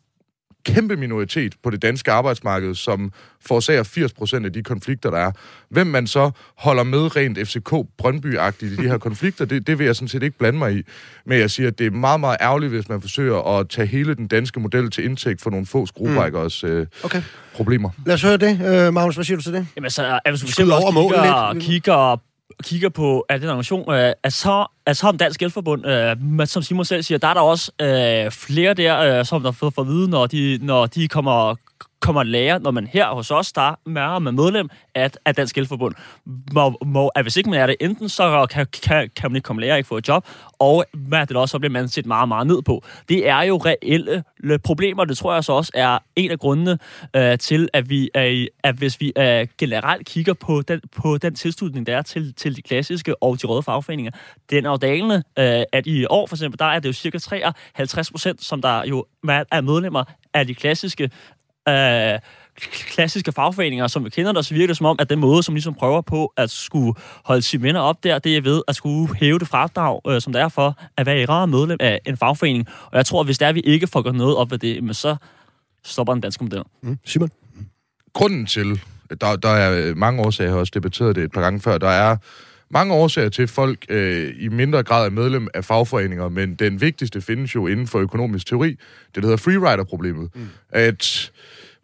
[0.67, 3.13] kæmpe minoritet på det danske arbejdsmarked, som
[3.47, 3.83] forårsager
[4.41, 5.33] 80% af de konflikter, der er.
[5.69, 9.85] Hvem man så holder med rent FCK Brøndby-agtigt i de her konflikter, det, det vil
[9.85, 10.83] jeg sådan set ikke blande mig i.
[11.27, 14.15] Men jeg siger, at det er meget, meget ærgerligt, hvis man forsøger at tage hele
[14.15, 16.69] den danske model til indtægt for nogle få skruebrækkers mm.
[16.69, 17.23] øh, okay.
[17.55, 17.91] problemer.
[18.07, 18.89] Lad os høre det.
[18.89, 19.67] Uh, Magnus, hvad siger du til det?
[19.77, 22.21] Jamen altså, hvis du kigger, kigger
[22.63, 26.63] kigger på at den organisation, øh, at så, at så om Dansk Elforbund, øh, som
[26.63, 29.87] Simon selv siger, der er der også øh, flere der, øh, som der får at
[29.87, 31.57] vide, når de, når de kommer
[32.01, 35.59] kommer at lære, når man her hos os, der er med medlem af, af Dansk
[35.59, 35.95] Elforbund,
[36.53, 39.47] må, må, at hvis ikke man er det, enten så kan, kan, kan man ikke
[39.47, 40.27] komme lære ikke få et job,
[40.59, 42.85] og hvad det også, så bliver man set meget, meget ned på.
[43.09, 46.79] Det er jo reelle øh, problemer, det tror jeg så også er en af grundene
[47.17, 51.35] øh, til, at vi er, at hvis vi øh, generelt kigger på den, på den
[51.35, 54.13] tilslutning, der er til, til de klassiske og de røde fagforeninger,
[54.51, 57.19] den er jo dalende, øh, at i år for eksempel, der er det jo cirka
[57.19, 61.11] 53 procent, som der jo er medlemmer af de klassiske
[61.69, 62.19] øh,
[62.71, 65.55] klassiske fagforeninger, som vi kender det, så virker det som om, at den måde, som
[65.55, 66.95] ligesom prøver på at skulle
[67.25, 70.33] holde sine venner op der, det er ved at skulle hæve det fradrag, øh, som
[70.33, 72.67] der er for at være i rare medlem af en fagforening.
[72.91, 74.95] Og jeg tror, at hvis der vi ikke får gjort noget op ved det, men
[74.95, 75.17] så
[75.85, 76.63] stopper den danske model.
[76.83, 76.99] Mm.
[77.05, 77.31] Simon?
[78.13, 78.81] Grunden til,
[79.21, 81.89] der, der er mange årsager, jeg har også debatteret det et par gange før, der
[81.89, 82.17] er
[82.71, 86.81] mange årsager til, at folk øh, i mindre grad er medlem af fagforeninger, men den
[86.81, 88.79] vigtigste findes jo inden for økonomisk teori, det
[89.15, 90.31] der hedder freerider-problemet.
[90.35, 90.49] Mm.
[90.71, 91.33] At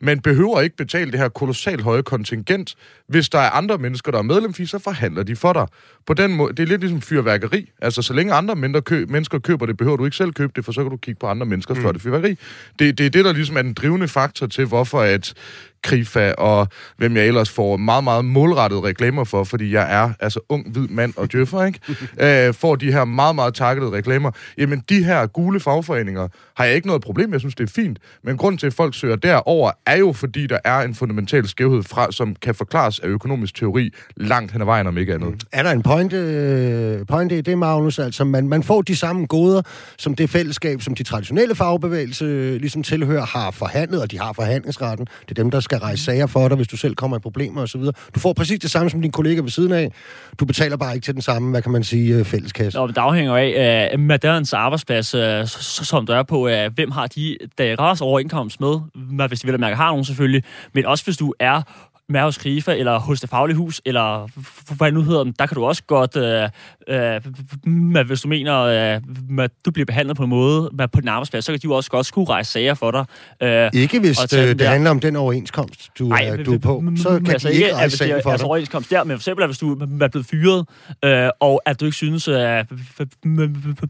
[0.05, 2.75] man behøver ikke betale det her kolossalt høje kontingent.
[3.09, 5.67] Hvis der er andre mennesker, der er medlemfis, så forhandler de for dig.
[6.07, 7.71] På den måde, det er lidt ligesom fyrværkeri.
[7.83, 10.65] Altså, så længe andre mindre kø, mennesker køber det, behøver du ikke selv købe det,
[10.65, 11.81] for så kan du kigge på andre menneskers mm.
[11.81, 12.39] flotte fyrværkeri.
[12.79, 15.35] Det, det er det, der ligesom er den drivende faktor til, hvorfor at
[15.83, 20.41] Krifa og hvem jeg ellers får meget, meget målrettet reklamer for, fordi jeg er altså
[20.49, 21.81] ung, hvid mand og djøffer, ikke?
[22.49, 24.31] øh, får de her meget, meget targetede reklamer.
[24.59, 27.99] Jamen, de her gule fagforeninger har jeg ikke noget problem Jeg synes, det er fint.
[28.25, 31.83] Men grund til, at folk søger derover, er jo, fordi der er en fundamental skævhed
[31.83, 35.45] fra, som kan forklares af økonomisk teori langt hen ad vejen, om ikke andet.
[35.53, 37.99] Er der en pointe, pointe i det, Magnus?
[37.99, 39.63] Altså, man, man får de samme goder,
[39.99, 44.33] som det fællesskab, som de traditionelle fagbevægelse øh, ligesom tilhører, har forhandlet, og de har
[44.33, 45.07] forhandlingsretten.
[45.29, 47.63] Det er dem, der skal rejse sager for dig, hvis du selv kommer i problemer
[47.63, 47.81] osv.
[48.15, 49.93] Du får præcis det samme som din kollega ved siden af.
[50.41, 52.79] Du betaler bare ikke til den samme, hvad kan man sige, øh, fælleskasse.
[52.79, 55.47] Nå, det afhænger af øh, uh, maderens arbejdsplads, uh,
[55.85, 58.81] som der er på, uh, hvem har de deres overindkomst med,
[59.29, 60.43] hvis de vil mærke har nogen selvfølgelig,
[60.75, 61.63] men også hvis du er
[62.09, 64.29] med hos Krifa, eller hos det faglige hus, eller
[64.77, 66.49] hvad det nu hedder, der kan du også godt, øh,
[66.89, 69.01] øh, hvis du mener, øh,
[69.45, 71.91] at du bliver behandlet på en måde på din arbejdsplads, så kan de jo også
[71.91, 73.05] godt skulle rejse sager for dig.
[73.43, 76.85] Øh, ikke hvis det, det handler om den overenskomst, du, Ej, er, du er på.
[76.97, 78.49] Så kan altså de ikke rejse sager for altså, dig.
[78.49, 80.67] overenskomst der, men for eksempel, hvis du er blevet fyret,
[81.05, 82.67] øh, og at du ikke synes, at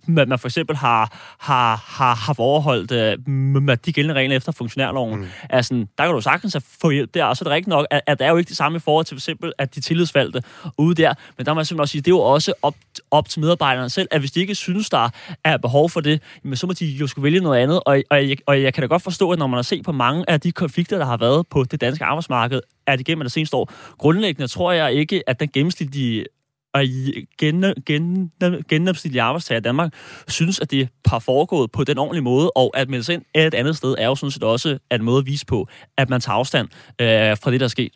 [0.06, 5.26] man for eksempel har, har, har, har overholdt øh, de gældende regler efter funktionærloven, mm.
[5.50, 8.12] altså, der kan du sagtens få hjælp der, og så er det rigtigt nok, at
[8.12, 10.42] at der er jo ikke det samme i forhold til for eksempel, at de tillidsvalgte
[10.78, 11.14] ude der.
[11.36, 12.74] Men der må jeg simpelthen også sige, det er jo også op,
[13.10, 15.08] op til medarbejderne selv, at hvis de ikke synes, der
[15.44, 17.80] er behov for det, men så må de jo skulle vælge noget andet.
[17.86, 19.92] Og, og, jeg, og jeg kan da godt forstå, at når man har set på
[19.92, 23.32] mange af de konflikter, der har været på det danske arbejdsmarked, er det gennem det
[23.32, 26.26] seneste år, grundlæggende tror jeg ikke, at den gennemsnitlige øh,
[26.74, 26.84] og
[27.38, 27.64] gen,
[28.68, 29.94] gennemsnitlige arbejdstager i Danmark
[30.28, 33.54] synes, at det har foregået på den ordentlige måde, og at melde sig ind et
[33.54, 36.36] andet sted er jo sådan set også en måde at vise på, at man tager
[36.36, 36.68] afstand
[37.00, 37.92] øh, fra det, der er sket.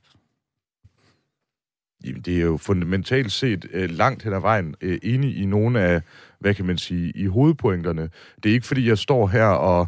[2.07, 5.81] Jamen, det er jo fundamentalt set øh, langt hen ad vejen øh, enig i nogle
[5.81, 6.03] af,
[6.39, 8.11] hvad kan man sige, i hovedpointerne.
[8.43, 9.87] Det er ikke, fordi jeg står her og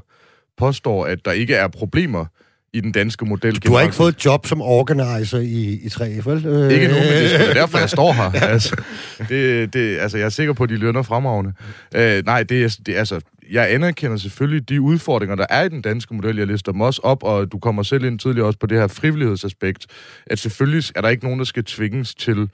[0.56, 2.26] påstår, at der ikke er problemer
[2.72, 3.56] i den danske model.
[3.56, 6.46] Du har ikke fået et job som organizer i, i 3F, vel?
[6.46, 6.72] Øh.
[6.72, 8.30] Ikke nu, men det er derfor, jeg står her.
[8.52, 8.82] altså,
[9.28, 11.52] det, det, altså, jeg er sikker på, at de lønner fremragende.
[11.94, 15.82] Uh, nej, det er, det, altså, jeg anerkender selvfølgelig de udfordringer, der er i den
[15.82, 16.36] danske model.
[16.36, 18.86] Jeg lister dem også op, og du kommer selv ind tidligere også på det her
[18.86, 19.86] frivillighedsaspekt,
[20.26, 22.48] at selvfølgelig er der ikke nogen, der skal tvinges til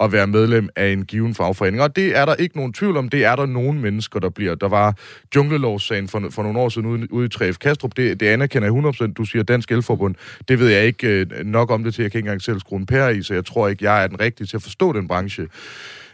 [0.00, 1.82] at være medlem af en given fagforening.
[1.82, 3.08] Og det er der ikke nogen tvivl om.
[3.08, 4.54] Det er der nogen mennesker, der bliver.
[4.54, 4.94] Der var
[5.36, 7.96] junglelovssagen for, for nogle år siden ude, ude i Træf Kastrup.
[7.96, 9.12] Det, det anerkender jeg 100%.
[9.12, 10.14] Du siger Dansk Elforbund.
[10.48, 12.02] Det ved jeg ikke øh, nok om det til.
[12.02, 14.06] Jeg kan ikke engang selv skrue en pære i, så jeg tror ikke, jeg er
[14.06, 15.46] den rigtige til at forstå den branche.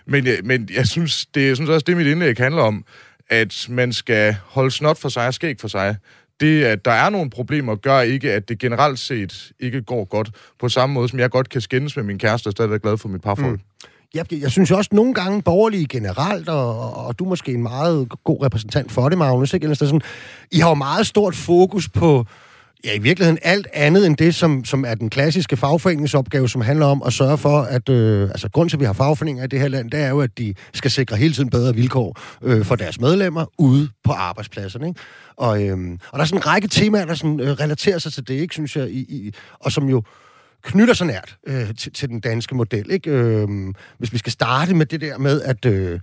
[0.06, 2.84] Men, øh, men jeg synes, det, jeg synes også, det mit indlæg handler om,
[3.28, 5.96] at man skal holde snot for sig og skæg for sig
[6.40, 10.30] det, at der er nogle problemer, gør ikke, at det generelt set ikke går godt.
[10.60, 13.08] På samme måde, som jeg godt kan skændes med min kæreste og stadigvæk glad for
[13.08, 13.54] mit parforhold.
[13.54, 13.60] Mm.
[14.14, 18.08] Jeg, jeg synes også nogle gange borgerlige generelt, og, og du er måske en meget
[18.24, 19.64] god repræsentant for det, Magnus, ikke?
[19.64, 20.00] Eller sådan,
[20.52, 22.26] I har jo meget stort fokus på,
[22.84, 26.86] ja, i virkeligheden alt andet end det, som, som er den klassiske fagforeningsopgave, som handler
[26.86, 27.88] om at sørge for, at...
[27.88, 30.20] Øh, altså, grund til, at vi har fagforeninger i det her land, det er jo,
[30.20, 34.88] at de skal sikre hele tiden bedre vilkår øh, for deres medlemmer ude på arbejdspladserne,
[34.88, 35.00] ikke?
[35.36, 35.78] Og, øh,
[36.10, 38.54] og der er sådan en række temaer, der sådan, øh, relaterer sig til det, ikke,
[38.54, 40.02] synes jeg, i, i, og som jo
[40.62, 42.90] knytter sig nært øh, til, til den danske model.
[42.90, 43.10] Ikke?
[43.10, 43.48] Øh,
[43.98, 45.64] hvis vi skal starte med det der med, at...
[45.64, 46.00] Øh,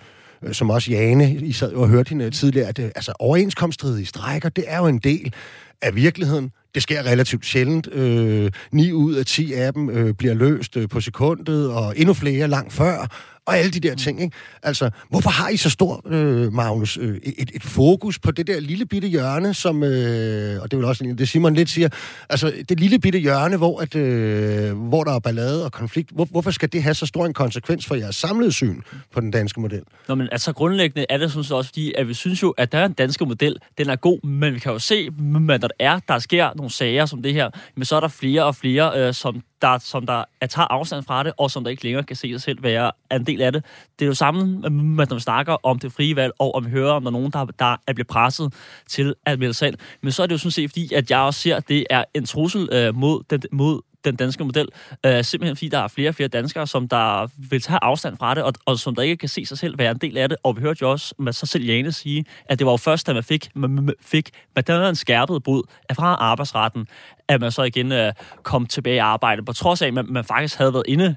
[0.51, 4.63] som også Jane, I sad og hørte hende tidligere, at øh, altså, overenskomststridige strækker, det
[4.67, 5.33] er jo en del
[5.81, 6.51] af virkeligheden.
[6.75, 7.87] Det sker relativt sjældent.
[7.93, 12.13] Øh, 9 ud af 10 af dem øh, bliver løst øh, på sekundet, og endnu
[12.13, 13.07] flere langt før
[13.47, 14.35] og alle de der ting, ikke?
[14.63, 18.59] Altså, hvorfor har I så stor, øh, Magnus, øh, et, et fokus på det der
[18.59, 21.89] lille bitte hjørne, som, øh, og det er vel også det Simon lidt siger,
[22.29, 26.25] altså det lille bitte hjørne, hvor, at, øh, hvor der er ballade og konflikt, hvor,
[26.25, 28.81] hvorfor skal det have så stor en konsekvens for jeres samlede syn
[29.13, 29.81] på den danske model?
[30.07, 32.71] Nå, men altså grundlæggende er det sådan set også fordi, at vi synes jo, at
[32.71, 35.09] der er en danske model, den er god, men vi kan jo se,
[35.49, 38.43] at der er, der sker nogle sager som det her, men så er der flere
[38.43, 41.71] og flere, øh, som der, som der er, tager afstand fra det, og som der
[41.71, 43.65] ikke længere kan se sig selv være en del af det.
[43.99, 46.69] Det er jo samme, øh, når man snakker om det frie valg, og om vi
[46.69, 48.53] hører, om der er nogen, der, der er blevet presset
[48.89, 51.39] til at melde sig Men så er det jo sådan set, fordi at jeg også
[51.39, 54.67] ser, at det er en trussel øh, mod, den, mod den danske model.
[55.05, 58.35] Øh, simpelthen fordi der er flere og flere danskere, som der vil tage afstand fra
[58.35, 60.37] det, og, og som der ikke kan se sig selv være en del af det.
[60.43, 63.07] Og vi hørte jo også med sig selv Jane sige, at det var jo først,
[63.07, 66.87] da man fik, man, fik man en skærpet brud fra arbejdsretten,
[67.29, 68.13] at man så igen øh,
[68.43, 71.15] kom tilbage i arbejde, på trods af, at man, man faktisk havde været inde,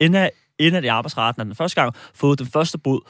[0.00, 3.00] inde, inde i arbejdsretten den første gang, fået den første bud,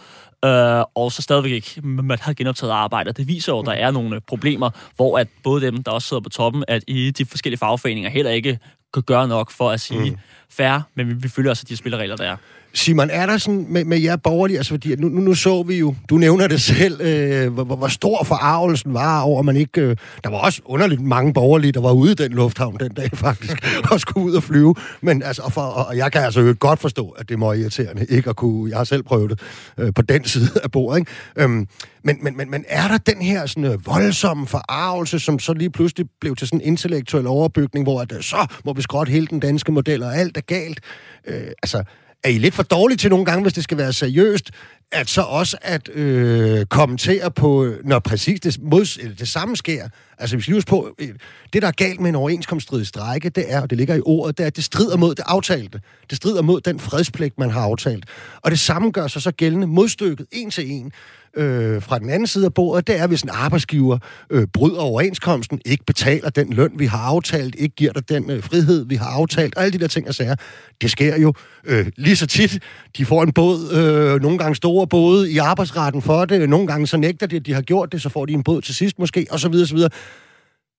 [0.44, 3.12] øh, og så stadigvæk ikke, man har genoptaget arbejde.
[3.12, 6.08] Det viser jo, at der er nogle øh, problemer, hvor at både dem, der også
[6.08, 8.58] sidder på toppen, at i de forskellige fagforeninger heller ikke
[8.94, 10.18] kan gøre nok for at sige mm
[10.52, 12.36] færre, men vi, vi følger også de spilleregler, der er.
[12.74, 15.78] Simon, er der sådan med, med jer borgerlige, altså fordi nu, nu, nu så vi
[15.78, 19.80] jo, du nævner det selv, øh, hvor, hvor stor forarvelsen var over, at man ikke...
[19.80, 23.10] Øh, der var også underligt mange borgerlige, der var ude i den lufthavn den dag
[23.14, 23.56] faktisk,
[23.92, 24.74] og skulle ud og flyve.
[25.00, 28.06] Men altså, og, for, og jeg kan altså jo godt forstå, at det må irriterende
[28.08, 28.70] ikke at kunne...
[28.70, 29.40] Jeg har selv prøvet det
[29.78, 31.10] øh, på den side af bordet, ikke?
[31.36, 31.66] Øhm,
[32.04, 35.70] men, men, men, men er der den her sådan, øh, voldsomme forarvelse, som så lige
[35.70, 39.26] pludselig blev til sådan en intellektuel overbygning, hvor at, øh, så må vi skråtte hele
[39.26, 40.80] den danske model, og alt galt?
[41.26, 41.84] Øh, altså,
[42.24, 44.50] er I lidt for dårlige til nogle gange, hvis det skal være seriøst,
[44.92, 49.88] at så også at øh, kommentere på, når præcis det, mods, eller det samme sker.
[50.18, 51.08] Altså, hvis vi husker på, øh,
[51.52, 54.38] det der er galt med en overenskomststridig strække, det er, og det ligger i ordet,
[54.38, 55.80] det er, at det strider mod det aftalte.
[56.10, 58.04] Det strider mod den fredspligt, man har aftalt.
[58.42, 60.92] Og det samme gør sig så gældende modstykket, en til en,
[61.36, 63.98] øh, fra den anden side af bordet, det er, hvis en arbejdsgiver
[64.30, 68.42] øh, bryder overenskomsten, ikke betaler den løn, vi har aftalt, ikke giver dig den øh,
[68.42, 70.34] frihed, vi har aftalt, og alle de der ting og sager.
[70.80, 72.62] Det sker jo øh, lige så tit.
[72.96, 76.86] De får en båd, øh, nogle gange store både i arbejdsretten for det, nogle gange
[76.86, 78.98] så nægter de, at de har gjort det, så får de en båd til sidst
[78.98, 79.90] måske, og så videre, så videre.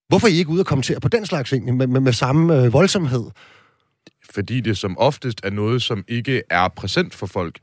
[0.07, 2.63] Hvorfor er I ikke ude og kommentere på den slags egentlig, med, med, med samme
[2.63, 3.23] øh, voldsomhed?
[4.33, 7.59] Fordi det som oftest er noget, som ikke er præsent for folk.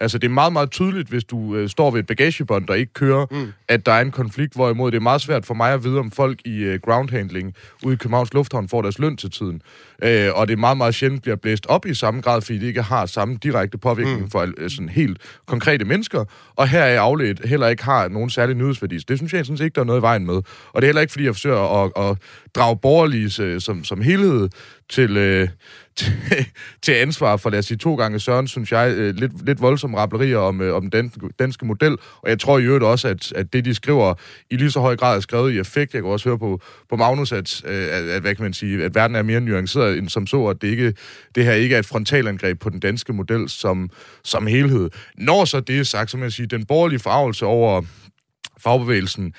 [0.00, 2.92] Altså, det er meget, meget tydeligt, hvis du øh, står ved et bagagebånd, der ikke
[2.92, 3.52] kører, mm.
[3.68, 6.10] at der er en konflikt, hvorimod det er meget svært for mig at vide, om
[6.10, 9.62] folk i øh, groundhandling ude i Københavns Lufthavn får deres løn til tiden.
[10.02, 12.66] Øh, og det er meget, meget sjældent bliver blæst op i samme grad, fordi det
[12.66, 14.30] ikke har samme direkte påvirkning mm.
[14.30, 16.24] for øh, sådan helt konkrete mennesker.
[16.56, 18.98] Og her er afledt heller ikke har nogen særlig nyhedsværdi.
[18.98, 20.34] Det synes jeg sådan set ikke, der er noget i vejen med.
[20.72, 22.18] Og det er heller ikke, fordi jeg forsøger at, at
[22.54, 24.48] drage borgerlige øh, som, som helhed
[24.88, 25.16] til...
[25.16, 25.48] Øh,
[25.96, 26.12] til,
[26.82, 29.98] til ansvar for, lad os sige, to gange Søren, synes jeg, øh, lidt, lidt voldsomme
[29.98, 31.96] rappelerier om, øh, om den danske model.
[32.22, 34.14] Og jeg tror i øvrigt også, at, at det, de skriver,
[34.50, 35.94] i lige så høj grad er skrevet i effekt.
[35.94, 36.60] Jeg kan også høre på,
[36.90, 39.98] på Magnus, at, øh, at, at, hvad kan man sige, at verden er mere nuanceret
[39.98, 40.94] end som så, at det, ikke,
[41.34, 43.90] det her ikke er et frontalangreb på den danske model som,
[44.24, 44.90] som helhed.
[45.18, 47.82] Når så det er sagt, så må jeg sige, den borgerlige forarvelse over
[48.64, 49.32] fagbevægelsen,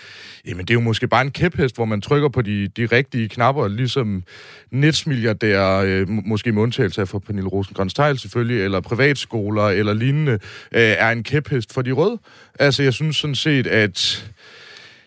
[0.47, 3.29] jamen det er jo måske bare en kæphest, hvor man trykker på de, de rigtige
[3.29, 4.23] knapper, ligesom
[4.71, 10.39] netsmilliardærer, øh, måske med undtagelse af for Pernille rosengrantz selvfølgelig, eller privatskoler eller lignende, øh,
[10.71, 12.19] er en kæphest for de røde.
[12.59, 14.29] Altså jeg synes sådan set, at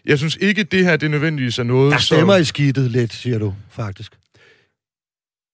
[0.06, 2.42] jeg synes ikke, det her det nødvendigvis er noget, Der stemmer som...
[2.42, 4.17] i skidtet lidt, siger du, faktisk.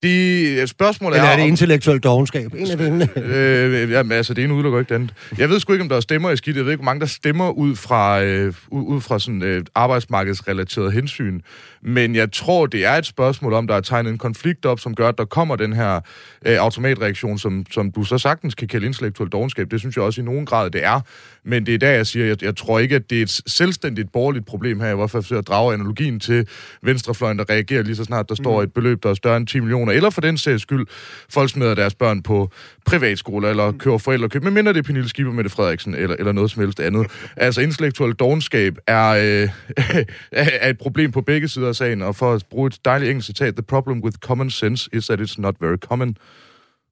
[0.04, 1.32] Det spørgsmålet Eller er...
[1.32, 2.54] er det intellektuel dogenskab?
[2.54, 3.08] En af delene.
[3.36, 5.14] øh, jamen, altså, det ene udelukker ikke det andet.
[5.38, 6.56] Jeg ved sgu ikke, om der er stemmer i skidt.
[6.56, 10.92] Jeg ved ikke, hvor mange der stemmer ud fra, øh, ud fra sådan øh, arbejdsmarkedsrelateret
[10.92, 11.40] hensyn.
[11.84, 14.94] Men jeg tror, det er et spørgsmål om, der er tegnet en konflikt op, som
[14.94, 16.00] gør, at der kommer den her
[16.46, 19.70] øh, automatreaktion, som, som du så sagtens kan kalde intellektuel dogenskab.
[19.70, 21.00] Det synes jeg også i nogen grad, det er.
[21.44, 24.12] Men det er der, jeg siger, jeg, jeg tror ikke, at det er et selvstændigt
[24.12, 24.86] borgerligt problem her.
[24.86, 26.48] Jeg var for at drage analogien til
[26.82, 28.64] venstrefløjen, der reagerer lige så snart, der står mm.
[28.64, 29.92] et beløb, der er større end 10 millioner.
[29.92, 30.86] Eller for den sags skyld,
[31.30, 32.50] folk smider deres børn på
[32.86, 36.32] privatskoler, eller kører forældrekøb, men minder det er Pernille Skipper med det Frederiksen, eller, eller
[36.32, 37.06] noget som helst andet.
[37.36, 39.48] Altså, intellektuel dogenskab er, øh,
[40.32, 43.26] er et problem på begge sider af sagen, og for at bruge et dejligt engelsk
[43.26, 46.16] citat, the problem with common sense is that it's not very common.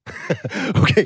[0.81, 1.05] okay,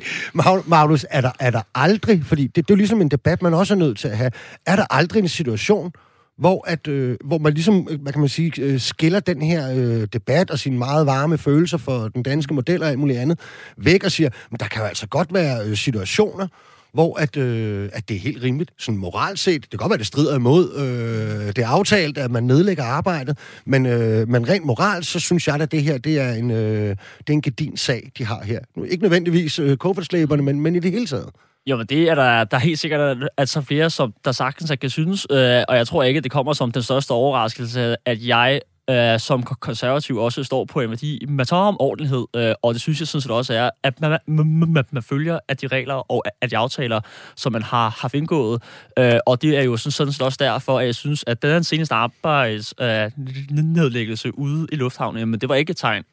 [0.66, 3.54] Magnus, er der, er der aldrig, fordi det, det er jo ligesom en debat, man
[3.54, 4.32] også er nødt til at have,
[4.66, 5.92] er der aldrig en situation,
[6.38, 9.72] hvor, at, øh, hvor man ligesom, øh, hvad kan man sige, øh, skiller den her
[9.76, 13.40] øh, debat og sine meget varme følelser for den danske model og alt muligt andet
[13.78, 16.48] væk og siger, men der kan jo altså godt være øh, situationer,
[16.94, 19.62] hvor at, øh, at det er helt rimeligt, sådan moralt set.
[19.62, 23.38] Det kan godt være, det strider imod øh, det er aftalt, at man nedlægger arbejdet,
[23.66, 26.90] men, øh, men rent moralt, så synes jeg, at det her det er en, øh,
[26.90, 28.60] det er en gedin sag, de har her.
[28.76, 31.30] Nu, ikke nødvendigvis øh, koffertslæberne, men, men i det hele taget.
[31.68, 34.72] Jo, men det er der, der er helt sikkert at så flere, som der sagtens
[34.82, 38.28] kan synes, øh, og jeg tror ikke, at det kommer som den største overraskelse, at
[38.28, 41.26] jeg øh, som konservativ også står på en værdi.
[41.28, 44.20] Man tager om ordentlighed, øh, og det synes jeg sådan set også er, at man,
[44.28, 47.02] man, man, man følger af de regler og af de aftaler,
[47.36, 48.64] som man har haft indgået.
[49.00, 51.64] Øh, og det er jo sådan, sådan set også derfor, at jeg synes, at den
[51.64, 56.04] seneste arbejdsnedlæggelse øh, ude i lufthavnen, men det var ikke et tegn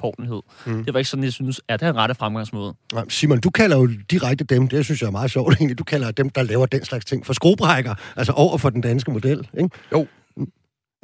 [0.00, 0.40] på ordentlighed.
[0.66, 0.84] Mm.
[0.84, 2.74] Det var ikke sådan, jeg synes, at det er en rette fremgangsmåde.
[3.08, 6.10] Simon, du kalder jo direkte dem, det synes jeg er meget sjovt egentlig, du kalder
[6.10, 9.70] dem, der laver den slags ting for skruebrækker, altså over for den danske model, ikke?
[9.92, 10.06] Jo,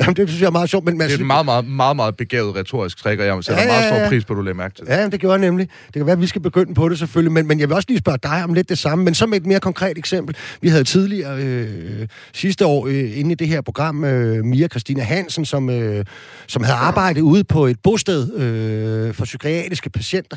[0.01, 0.85] Jamen, det synes jeg er meget sjovt.
[0.85, 3.69] Men, det er et meget, meget, meget, meget begavet retorisk træk, og jeg sætter ja,
[3.69, 3.91] ja, ja.
[3.91, 4.93] meget stor pris på, at du lader mærke til det.
[4.93, 5.69] Ja, det gjorde jeg nemlig.
[5.87, 7.87] Det kan være, at vi skal begynde på det selvfølgelig, men, men jeg vil også
[7.89, 10.37] lige spørge dig om lidt det samme, men som et mere konkret eksempel.
[10.61, 15.03] Vi havde tidligere øh, sidste år øh, inde i det her program øh, Mia Christina
[15.03, 16.05] Hansen, som, øh,
[16.47, 20.37] som havde arbejdet ude på et bosted øh, for psykiatriske patienter,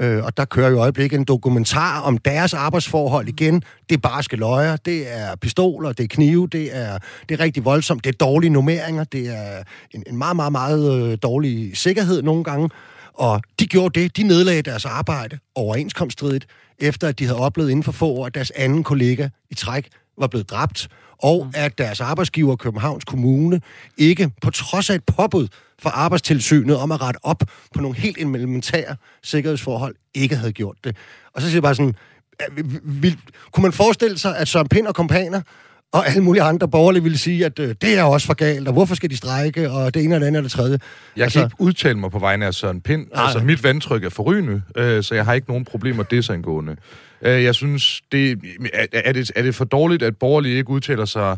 [0.00, 3.62] Øh, og der kører i øjeblikket en dokumentar om deres arbejdsforhold igen.
[3.88, 7.64] Det er barske løjer, det er pistoler, det er knive, det er, det er rigtig
[7.64, 9.62] voldsomt, det er dårlige nummeringer, det er
[9.94, 12.70] en, en meget, meget, meget øh, dårlig sikkerhed nogle gange.
[13.14, 16.46] Og de gjorde det, de nedlagde deres arbejde overenskomststridigt,
[16.78, 19.88] efter at de havde oplevet inden for få år, at deres anden kollega i træk
[20.20, 20.88] var blevet dræbt,
[21.22, 21.52] og mm.
[21.54, 23.60] at deres arbejdsgiver, Københavns Kommune,
[23.96, 25.48] ikke på trods af et påbud
[25.82, 27.42] for arbejdstilsynet om at rette op
[27.74, 30.96] på nogle helt elementære sikkerhedsforhold, ikke havde gjort det.
[31.34, 31.94] Og så siger jeg bare sådan,
[32.82, 33.18] vil,
[33.52, 35.40] kunne man forestille sig, at Søren Pind og kompaner
[35.92, 38.72] og alle mulige andre borgerlige ville sige, at øh, det er også for galt, og
[38.72, 40.78] hvorfor skal de strække, og det ene og det andet og det tredje.
[41.16, 43.06] Jeg altså, kan ikke udtale mig på vegne af Søren Pind.
[43.14, 43.24] Nej.
[43.24, 46.76] Altså, mit vandtryk er forrygende, øh, så jeg har ikke nogen problemer desangående.
[47.22, 48.40] Øh, jeg synes, det,
[48.72, 51.36] er, er, det, er det for dårligt, at borgerlige ikke udtaler sig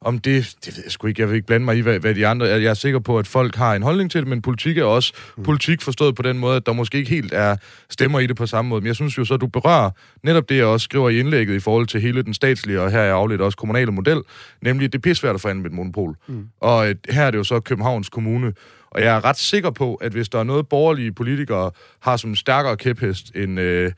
[0.00, 2.14] om det, det ved jeg sgu ikke, jeg vil ikke blande mig i, hvad, hvad
[2.14, 4.78] de andre, jeg er sikker på, at folk har en holdning til det, men politik
[4.78, 5.42] er også mm.
[5.42, 7.56] politik forstået på den måde, at der måske ikke helt er
[7.90, 8.80] stemmer i det på samme måde.
[8.80, 9.90] Men jeg synes jo så, at du berører
[10.22, 13.00] netop det, jeg også skriver i indlægget i forhold til hele den statslige, og her
[13.00, 14.22] er afledt også kommunale model,
[14.62, 16.16] nemlig det er pissvært at forhandle med et monopol.
[16.26, 16.48] Mm.
[16.60, 18.52] Og her er det jo så Københavns Kommune,
[18.90, 21.70] og jeg er ret sikker på, at hvis der er noget, borgerlige politikere
[22.00, 23.92] har som stærkere kæphest end, øh,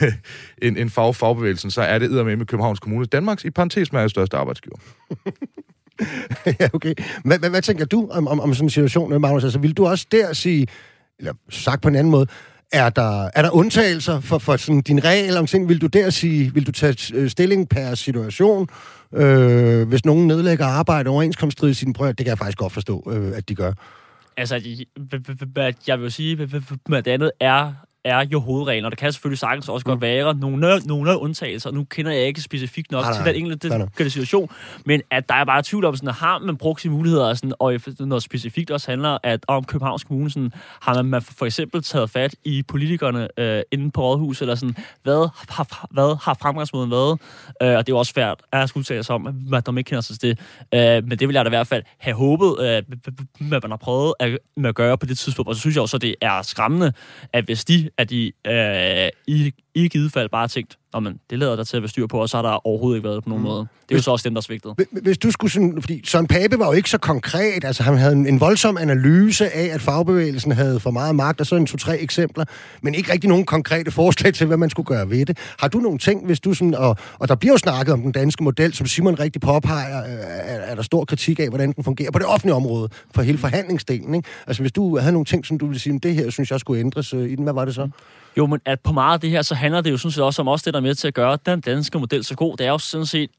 [0.62, 3.06] end, end fag, fagbevægelsen, så er det med Københavns Kommune.
[3.06, 4.76] Danmarks i parentes med største arbejdsgiver.
[6.60, 6.94] ja, okay.
[7.24, 9.44] Hvad, hvad, hvad tænker du om, om, om sådan en situation, Magnus?
[9.44, 10.66] Altså, vil du også der sige,
[11.18, 12.26] eller sagt på en anden måde,
[12.72, 15.68] er der, er der undtagelser for, for sådan din regel om ting?
[15.68, 18.68] Vil du der sige, vil du tage øh, stilling per situation?
[19.14, 23.36] Øh, hvis nogen nedlægger arbejde overenskomststridigt sin prøve, det kan jeg faktisk godt forstå, øh,
[23.36, 23.72] at de gør.
[24.36, 24.84] Altså,
[25.86, 27.74] jeg vil sige, at det andet er
[28.04, 30.02] er jo hovedreglen, og der kan selvfølgelig sagtens også godt mm.
[30.02, 31.70] være nogle, nogle undtagelser.
[31.70, 34.50] Nu kender jeg ikke specifikt nok nej, til den enkelte situation,
[34.86, 37.80] men at der er bare tvivl om, sådan, har man brugt sine muligheder, sådan, og
[37.98, 42.34] noget specifikt også handler at om Københavns Kommune, sådan, har man for eksempel taget fat
[42.44, 47.20] i politikerne øh, inde på Rådhus, eller sådan, hvad har, hvad har fremgangsmåden været?
[47.62, 49.88] Øh, og det er jo også svært at skulle tale sig om, at de ikke
[49.88, 50.38] kender sig til det.
[50.98, 53.76] Øh, men det vil jeg da i hvert fald have håbet, øh, at man har
[53.76, 55.48] prøvet at, med at gøre på det tidspunkt.
[55.48, 56.92] Og så synes jeg også, at det er skræmmende,
[57.32, 61.56] at hvis de at I, øh, i, i givet fald bare tænkt, men det lader
[61.56, 63.42] der til at være styr på, og så har der overhovedet ikke været på nogen
[63.42, 63.48] mm.
[63.48, 63.60] måde.
[63.60, 64.74] Det er hvis, jo så også dem, der svigtede.
[65.02, 68.12] Hvis du skulle sådan, fordi Søren Pape var jo ikke så konkret, altså han havde
[68.12, 71.98] en, en voldsom analyse af, at fagbevægelsen havde for meget magt, og så en to-tre
[71.98, 72.44] eksempler,
[72.82, 75.38] men ikke rigtig nogen konkrete forslag til, hvad man skulle gøre ved det.
[75.58, 78.12] Har du nogle ting, hvis du sådan, og, og der bliver jo snakket om den
[78.12, 82.10] danske model, som Simon rigtig påpeger, er, er der stor kritik af, hvordan den fungerer
[82.10, 84.28] på det offentlige område, for hele forhandlingsdelen, ikke?
[84.46, 86.80] Altså hvis du havde nogle ting, som du ville sige, det her synes jeg skulle
[86.80, 87.88] ændres øh, i den, hvad var det så?
[88.36, 90.42] Jo, men at på meget af det her, så handler det jo sådan set også
[90.42, 92.56] om også det, der er med til at gøre den danske model så god.
[92.56, 93.30] Det er jo sådan set,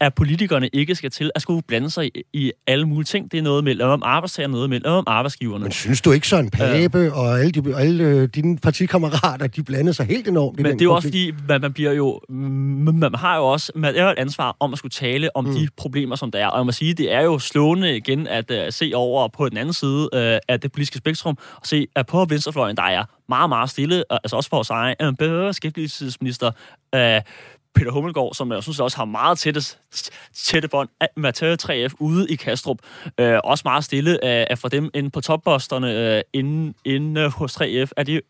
[0.00, 3.32] at politikerne ikke skal til at skulle blande sig i, i alle mulige ting.
[3.32, 5.62] Det er noget med om arbejdstager, noget med om arbejdsgiverne.
[5.62, 9.46] Men synes du ikke så en Pape øh, og alle, de, alle øh, dine partikammerater,
[9.46, 11.92] de blander sig helt enormt i Men det er jo også fordi, man, man bliver
[11.92, 12.20] jo...
[12.28, 15.54] Man, har jo også man er et ansvar om at skulle tale om mm.
[15.54, 16.46] de problemer, som der er.
[16.46, 19.56] Og jeg må sige, det er jo slående igen at uh, se over på den
[19.56, 23.48] anden side uh, af det politiske spektrum, og se, at på venstrefløjen, der er meget,
[23.48, 26.50] meget stille, altså også for en bedre beskæftigelsesminister,
[26.96, 27.22] uh,
[27.74, 29.60] Peter Hummelgaard, som jeg synes også har meget tætte,
[30.34, 32.78] tætte bånd med 3F ude i Kastrup.
[33.20, 37.56] Øh, også meget stille af, af for dem inde på topposterne øh, inde, inde hos
[37.62, 37.90] 3F.
[37.96, 38.20] Er det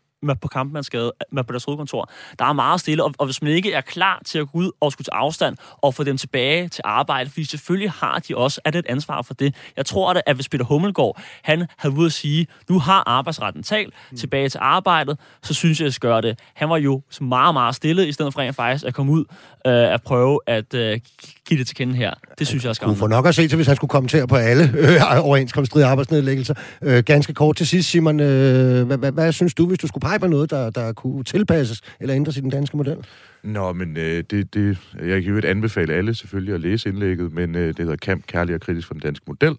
[0.41, 2.09] på kampmandsgade, med på deres hovedkontor.
[2.39, 4.71] Der er meget stille, og, og hvis man ikke er klar til at gå ud
[4.81, 8.61] og skulle til afstand og få dem tilbage til arbejde, fordi selvfølgelig har de også
[8.65, 9.55] at et ansvar for det.
[9.77, 13.93] Jeg tror, at hvis Peter Hummelgaard, han havde ude at sige, nu har arbejdsretten talt,
[14.11, 14.17] mm.
[14.17, 16.39] tilbage til arbejdet, så synes jeg, at jeg skal gøre det.
[16.53, 19.25] Han var jo meget, meget stille, i stedet for rent faktisk at komme ud
[19.67, 20.99] øh, at prøve at øh,
[21.47, 22.13] give det til kende her.
[22.39, 22.97] Det synes jeg er skamligt.
[22.97, 26.53] Du får nok at se til, hvis han skulle kommentere på alle øh, overenskomststridige arbejdsnedlæggelser.
[26.81, 28.19] Øh, ganske kort til sidst, Simon.
[28.19, 31.23] Øh, hvad, hvad, hvad synes du, hvis du skulle pege på noget, der, der kunne
[31.23, 32.97] tilpasses eller ændres i den danske model?
[33.43, 37.55] Nå, men øh, det, det, jeg kan jo anbefale alle selvfølgelig at læse indlægget, men
[37.55, 39.57] øh, det hedder Kamp, Kærlig og Kritisk for den danske model.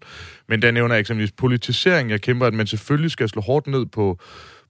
[0.49, 2.11] Men der nævner jeg eksempelvis politisering.
[2.11, 4.19] Jeg kæmper, at man selvfølgelig skal slå hårdt ned på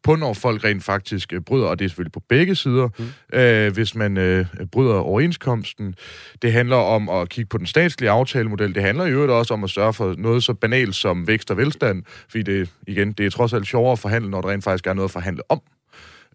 [0.05, 3.39] på når folk rent faktisk øh, bryder, og det er selvfølgelig på begge sider, mm.
[3.39, 5.95] øh, hvis man øh, bryder overenskomsten.
[6.43, 8.75] Det handler om at kigge på den statslige aftalemodel.
[8.75, 11.57] Det handler i øvrigt også om at sørge for noget så banalt som vækst og
[11.57, 14.87] velstand, fordi det, igen, det er trods alt sjovere at forhandle, når der rent faktisk
[14.87, 15.61] er noget at forhandle om.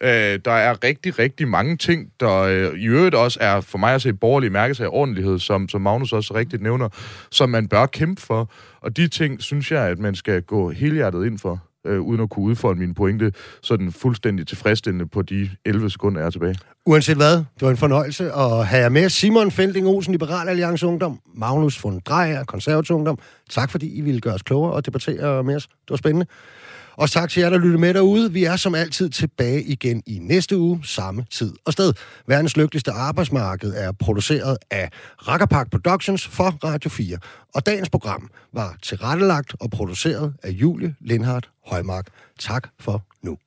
[0.03, 3.93] Øh, der er rigtig, rigtig mange ting, der øh, i øvrigt også er for mig
[3.93, 6.89] at se borgerlige mærkes af ordentlighed, som, som Magnus også rigtigt nævner,
[7.31, 8.51] som man bør kæmpe for.
[8.81, 12.29] Og de ting, synes jeg, at man skal gå helhjertet ind for øh, uden at
[12.29, 16.55] kunne udfolde mine pointe sådan fuldstændig tilfredsstillende på de 11 sekunder, jeg er tilbage.
[16.85, 19.09] Uanset hvad, det var en fornøjelse at have jer med.
[19.09, 23.17] Simon Felding Olsen, Liberal Alliance Ungdom, Magnus von Dreyer, Konservativ Ungdom.
[23.49, 25.67] Tak fordi I ville gøre os klogere og debattere med os.
[25.67, 26.25] Det var spændende.
[26.99, 28.33] Og tak til jer, der lytter med derude.
[28.33, 31.93] Vi er som altid tilbage igen i næste uge, samme tid og sted.
[32.27, 34.89] Verdens lykkeligste arbejdsmarked er produceret af
[35.27, 37.17] Rackerpark Productions for Radio 4.
[37.55, 42.07] Og dagens program var tilrettelagt og produceret af Julie Lindhardt Højmark.
[42.39, 43.37] Tak for nu.